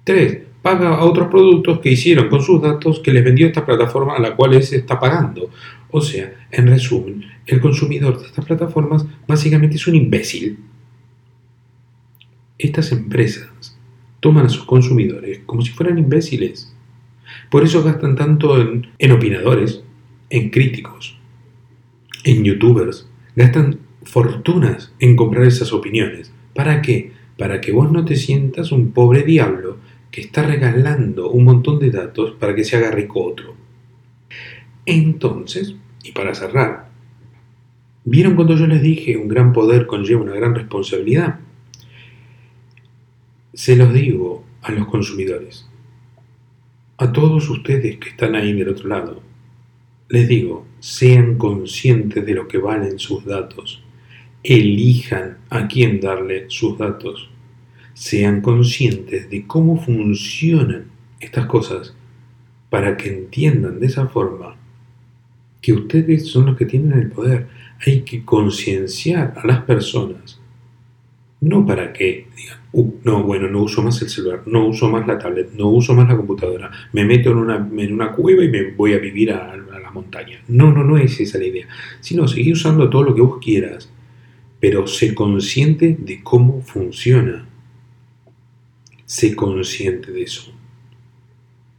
Tres, 0.05 0.39
paga 0.63 0.95
a 0.95 1.05
otros 1.05 1.29
productos 1.29 1.81
que 1.81 1.93
hicieron 1.93 2.31
con 2.31 2.41
sus 2.41 2.63
datos 2.63 3.01
que 3.01 3.13
les 3.13 3.23
vendió 3.23 3.47
esta 3.47 3.67
plataforma 3.67 4.17
a 4.17 4.21
la 4.21 4.35
cual 4.35 4.63
se 4.63 4.77
está 4.77 4.99
pagando. 4.99 5.51
O 5.91 6.01
sea, 6.01 6.33
en 6.51 6.69
resumen, 6.69 7.27
el 7.45 7.61
consumidor 7.61 8.19
de 8.19 8.29
estas 8.29 8.47
plataformas 8.47 9.05
básicamente 9.29 9.77
es 9.77 9.87
un 9.87 9.97
imbécil. 9.97 10.61
Estas 12.57 12.91
empresas 12.91 13.79
toman 14.21 14.47
a 14.47 14.49
sus 14.49 14.65
consumidores 14.65 15.41
como 15.45 15.61
si 15.61 15.73
fueran 15.73 15.99
imbéciles. 15.99 16.73
Por 17.51 17.65
eso 17.65 17.83
gastan 17.83 18.17
tanto 18.17 18.61
en, 18.61 18.89
en 18.99 19.13
opinadores, 19.13 19.83
en 20.31 20.51
críticos, 20.51 21.19
en 22.25 22.45
youtubers. 22.45 23.09
Gastan 23.35 23.81
fortunas 24.03 24.93
en 24.99 25.17
comprar 25.17 25.45
esas 25.45 25.73
opiniones. 25.73 26.33
¿Para 26.55 26.83
qué? 26.83 27.13
Para 27.39 27.61
que 27.61 27.73
vos 27.73 27.91
no 27.93 28.05
te 28.05 28.17
sientas 28.17 28.73
un 28.73 28.93
pobre 28.93 29.23
diablo 29.23 29.79
que 30.11 30.23
está 30.23 30.43
regalando 30.43 31.31
un 31.31 31.45
montón 31.45 31.79
de 31.79 31.91
datos 31.91 32.33
para 32.33 32.55
que 32.55 32.65
se 32.65 32.77
haga 32.77 32.91
rico 32.91 33.23
otro. 33.23 33.55
Entonces, 34.87 35.75
y 36.05 36.13
para 36.13 36.35
cerrar, 36.35 36.89
¿vieron 38.05 38.37
cuando 38.37 38.57
yo 38.57 38.67
les 38.67 38.81
dije 38.81 39.17
un 39.17 39.29
gran 39.29 39.53
poder 39.53 39.87
conlleva 39.87 40.23
una 40.23 40.35
gran 40.35 40.55
responsabilidad? 40.55 41.41
Se 43.53 43.77
los 43.77 43.93
digo 43.93 44.45
a 44.63 44.73
los 44.73 44.87
consumidores, 44.87 45.69
a 46.99 47.13
todos 47.13 47.49
ustedes 47.51 47.99
que 47.99 48.11
están 48.11 48.35
ahí 48.35 48.53
del 48.53 48.71
otro 48.71 48.89
lado, 48.89 49.23
les 50.09 50.29
digo, 50.29 50.67
sean 50.79 51.37
conscientes 51.37 52.25
de 52.25 52.35
lo 52.35 52.49
que 52.49 52.59
valen 52.59 52.99
sus 52.99 53.25
datos, 53.25 53.83
elijan 54.43 55.39
a 55.51 55.67
quién 55.67 56.01
darle 56.01 56.47
sus 56.49 56.79
datos, 56.79 57.29
sean 57.93 58.41
conscientes 58.41 59.29
de 59.29 59.47
cómo 59.47 59.83
funcionan 59.83 60.87
estas 61.21 61.47
cosas 61.47 61.95
para 62.71 62.97
que 62.97 63.09
entiendan 63.09 63.81
de 63.81 63.87
esa 63.87 64.07
forma 64.07 64.57
que 65.61 65.73
ustedes 65.73 66.29
son 66.29 66.47
los 66.47 66.57
que 66.57 66.67
tienen 66.67 66.93
el 66.99 67.11
poder. 67.11 67.49
Hay 67.85 68.03
que 68.03 68.25
concienciar 68.25 69.35
a 69.37 69.47
las 69.47 69.63
personas, 69.63 70.36
no 71.41 71.67
para 71.67 71.93
que 71.93 72.27
digan, 72.37 72.59
uh, 72.73 72.93
no, 73.05 73.23
bueno, 73.23 73.49
no 73.49 73.63
uso 73.63 73.83
más 73.83 74.01
el 74.03 74.09
celular, 74.09 74.43
no 74.47 74.67
uso 74.67 74.89
más 74.89 75.07
la 75.07 75.19
tablet, 75.19 75.53
no 75.53 75.69
uso 75.69 75.95
más 75.95 76.09
la 76.09 76.17
computadora, 76.17 76.71
me 76.93 77.05
meto 77.05 77.31
en 77.31 77.39
una, 77.39 77.57
en 77.57 77.93
una 77.93 78.13
cueva 78.13 78.45
y 78.45 78.49
me 78.49 78.71
voy 78.73 78.95
a 78.95 78.99
vivir 78.99 79.33
a, 79.33 79.57
la 79.57 79.91
montaña. 79.91 80.43
No, 80.49 80.73
no, 80.73 80.85
no 80.85 80.99
es 80.99 81.19
esa 81.21 81.39
la 81.39 81.45
idea, 81.45 81.69
sino 82.01 82.27
seguir 82.27 82.55
usando 82.55 82.91
todo 82.91 83.03
lo 83.05 83.15
que 83.15 83.21
vos 83.21 83.39
quieras, 83.41 83.91
pero 84.61 84.87
sé 84.87 85.15
consciente 85.15 85.97
de 85.99 86.23
cómo 86.23 86.61
funciona. 86.63 87.47
Sé 89.05 89.37
consciente 89.37 90.11
de 90.11 90.23
eso. 90.23 90.53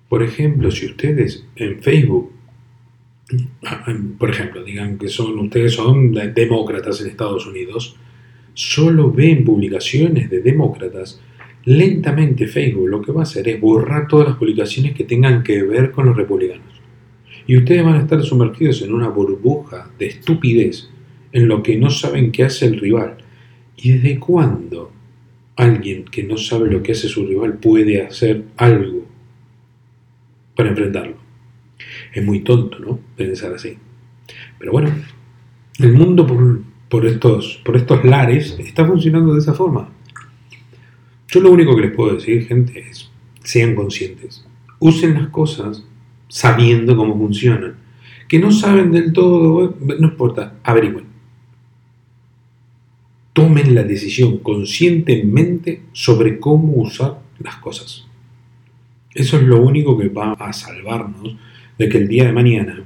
Por 0.08 0.24
ejemplo, 0.24 0.72
si 0.72 0.86
ustedes 0.86 1.45
en 1.58 1.82
Facebook 1.82 2.32
por 4.18 4.30
ejemplo, 4.30 4.64
digan 4.64 4.97
que 4.97 5.10
son 5.10 5.38
ustedes 5.39 5.74
son 5.74 6.14
demócratas 6.14 7.01
en 7.01 7.08
Estados 7.08 7.45
Unidos, 7.45 7.97
solo 8.58 9.12
ven 9.12 9.43
publicaciones 9.43 10.32
de 10.32 10.41
demócratas, 10.41 11.22
lentamente 11.66 12.47
Facebook 12.47 12.89
lo 12.89 13.03
que 13.03 13.12
va 13.12 13.20
a 13.20 13.24
hacer 13.24 13.47
es 13.47 13.62
borrar 13.62 14.08
todas 14.08 14.30
las 14.30 14.38
publicaciones 14.38 14.95
que 14.95 15.03
tengan 15.03 15.43
que 15.43 15.62
ver 15.62 15.91
con 15.91 16.08
los 16.08 16.18
republicanos. 16.18 16.66
Y 17.45 17.55
ustedes 17.55 17.84
van 17.84 17.93
a 17.93 18.01
estar 18.01 18.20
sumergidos 18.24 18.82
en 18.82 18.95
una 18.95 19.10
burbuja 19.10 19.91
de 19.99 20.08
estupidez 20.08 20.89
en 21.34 21.47
lo 21.47 21.62
que 21.62 21.78
no 21.78 21.91
saben 21.91 22.32
qué 22.32 22.45
hace 22.45 22.66
el 22.66 22.80
rival. 22.80 23.18
¿Y 23.76 23.91
desde 23.91 24.18
cuándo 24.18 24.91
alguien 25.55 26.05
que 26.05 26.24
no 26.24 26.36
sabe 26.36 26.72
lo 26.72 26.82
que 26.82 26.93
hace 26.93 27.08
su 27.08 27.28
rival 27.28 27.60
puede 27.60 28.01
hacer 28.01 28.43
algo 28.58 29.05
para 30.55 30.70
enfrentarlo? 30.70 31.18
Es 32.12 32.26
muy 32.26 32.39
tonto, 32.39 32.80
¿no? 32.80 32.99
Pensar 33.16 33.53
así. 33.53 33.78
Pero 34.58 34.72
bueno, 34.72 34.89
el 35.78 35.93
mundo 35.93 36.26
por, 36.26 36.62
estos, 37.05 37.61
por 37.65 37.77
estos 37.77 38.03
lares 38.03 38.57
está 38.59 38.85
funcionando 38.85 39.33
de 39.33 39.39
esa 39.39 39.53
forma. 39.53 39.89
Yo 41.27 41.41
lo 41.41 41.51
único 41.51 41.75
que 41.75 41.81
les 41.81 41.95
puedo 41.95 42.15
decir, 42.15 42.47
gente, 42.47 42.79
es 42.79 43.11
sean 43.47 43.75
conscientes. 43.75 44.45
Usen 44.79 45.13
las 45.13 45.29
cosas 45.29 45.85
sabiendo 46.27 46.97
cómo 46.97 47.17
funcionan. 47.17 47.77
Que 48.27 48.39
no 48.39 48.51
saben 48.51 48.91
del 48.91 49.13
todo, 49.13 49.77
no 49.79 50.07
importa, 50.07 50.55
averigüen. 50.63 51.05
Tomen 53.31 53.73
la 53.73 53.83
decisión 53.83 54.39
conscientemente 54.39 55.83
sobre 55.93 56.39
cómo 56.39 56.73
usar 56.73 57.21
las 57.39 57.55
cosas. 57.57 58.05
Eso 59.13 59.38
es 59.38 59.43
lo 59.43 59.61
único 59.61 59.97
que 59.97 60.09
va 60.09 60.33
a 60.33 60.51
salvarnos 60.51 61.38
de 61.77 61.88
que 61.88 61.99
el 61.99 62.07
día 62.07 62.25
de 62.25 62.33
mañana 62.33 62.83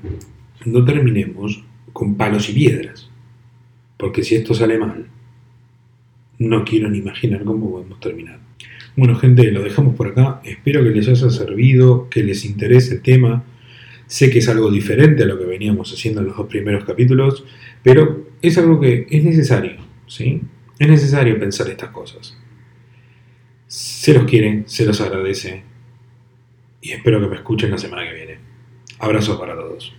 no 0.65 0.85
terminemos 0.85 1.63
con 1.91 2.15
palos 2.15 2.49
y 2.49 2.53
piedras. 2.53 3.10
Porque 4.01 4.23
si 4.23 4.33
esto 4.33 4.55
sale 4.55 4.79
mal, 4.79 5.05
no 6.39 6.65
quiero 6.65 6.89
ni 6.89 6.97
imaginar 6.97 7.43
cómo 7.43 7.69
podemos 7.69 7.99
terminar. 7.99 8.39
Bueno, 8.95 9.15
gente, 9.15 9.51
lo 9.51 9.61
dejamos 9.61 9.95
por 9.95 10.07
acá. 10.07 10.41
Espero 10.43 10.83
que 10.83 10.89
les 10.89 11.07
haya 11.07 11.29
servido, 11.29 12.09
que 12.09 12.23
les 12.23 12.43
interese 12.43 12.95
el 12.95 13.03
tema. 13.03 13.43
Sé 14.07 14.31
que 14.31 14.39
es 14.39 14.49
algo 14.49 14.71
diferente 14.71 15.21
a 15.21 15.27
lo 15.27 15.37
que 15.37 15.45
veníamos 15.45 15.93
haciendo 15.93 16.21
en 16.21 16.27
los 16.29 16.35
dos 16.35 16.47
primeros 16.47 16.83
capítulos, 16.83 17.45
pero 17.83 18.31
es 18.41 18.57
algo 18.57 18.79
que 18.79 19.05
es 19.07 19.23
necesario, 19.23 19.77
¿sí? 20.07 20.41
Es 20.79 20.87
necesario 20.87 21.39
pensar 21.39 21.69
estas 21.69 21.91
cosas. 21.91 22.35
Se 23.67 24.15
los 24.15 24.23
quiere, 24.23 24.63
se 24.65 24.83
los 24.83 24.99
agradece 24.99 25.61
y 26.81 26.91
espero 26.91 27.21
que 27.21 27.27
me 27.27 27.35
escuchen 27.35 27.69
la 27.69 27.77
semana 27.77 28.03
que 28.09 28.15
viene. 28.15 28.39
Abrazo 28.97 29.39
para 29.39 29.53
todos. 29.53 29.93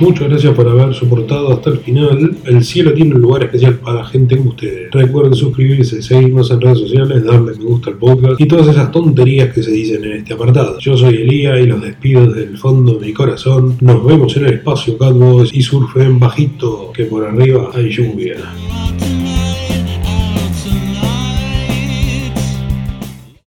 Muchas 0.00 0.28
gracias 0.28 0.54
por 0.54 0.68
haber 0.68 0.94
soportado 0.94 1.52
hasta 1.52 1.70
el 1.70 1.78
final. 1.78 2.36
El 2.44 2.64
cielo 2.64 2.92
tiene 2.92 3.16
un 3.16 3.20
lugar 3.20 3.42
especial 3.42 3.74
para 3.74 4.04
gente 4.04 4.36
como 4.36 4.50
ustedes. 4.50 4.92
Recuerden 4.92 5.34
suscribirse, 5.34 6.02
seguirnos 6.02 6.50
en 6.52 6.60
redes 6.60 6.78
sociales, 6.78 7.24
darle 7.24 7.52
me 7.58 7.64
gusta 7.64 7.90
al 7.90 7.96
podcast 7.96 8.40
y 8.40 8.46
todas 8.46 8.68
esas 8.68 8.92
tonterías 8.92 9.52
que 9.52 9.62
se 9.62 9.72
dicen 9.72 10.04
en 10.04 10.12
este 10.12 10.34
apartado. 10.34 10.78
Yo 10.78 10.96
soy 10.96 11.16
Elía 11.16 11.58
y 11.58 11.66
los 11.66 11.82
despido 11.82 12.26
desde 12.26 12.50
el 12.50 12.58
fondo 12.58 12.94
de 12.94 13.06
mi 13.06 13.12
corazón. 13.12 13.76
Nos 13.80 14.04
vemos 14.04 14.36
en 14.36 14.46
el 14.46 14.54
espacio, 14.54 14.96
Catboys, 14.96 15.52
y 15.52 15.62
surfen 15.62 16.20
bajito, 16.20 16.92
que 16.94 17.04
por 17.04 17.24
arriba 17.24 17.70
hay 17.74 17.90
lluvia. 17.90 18.36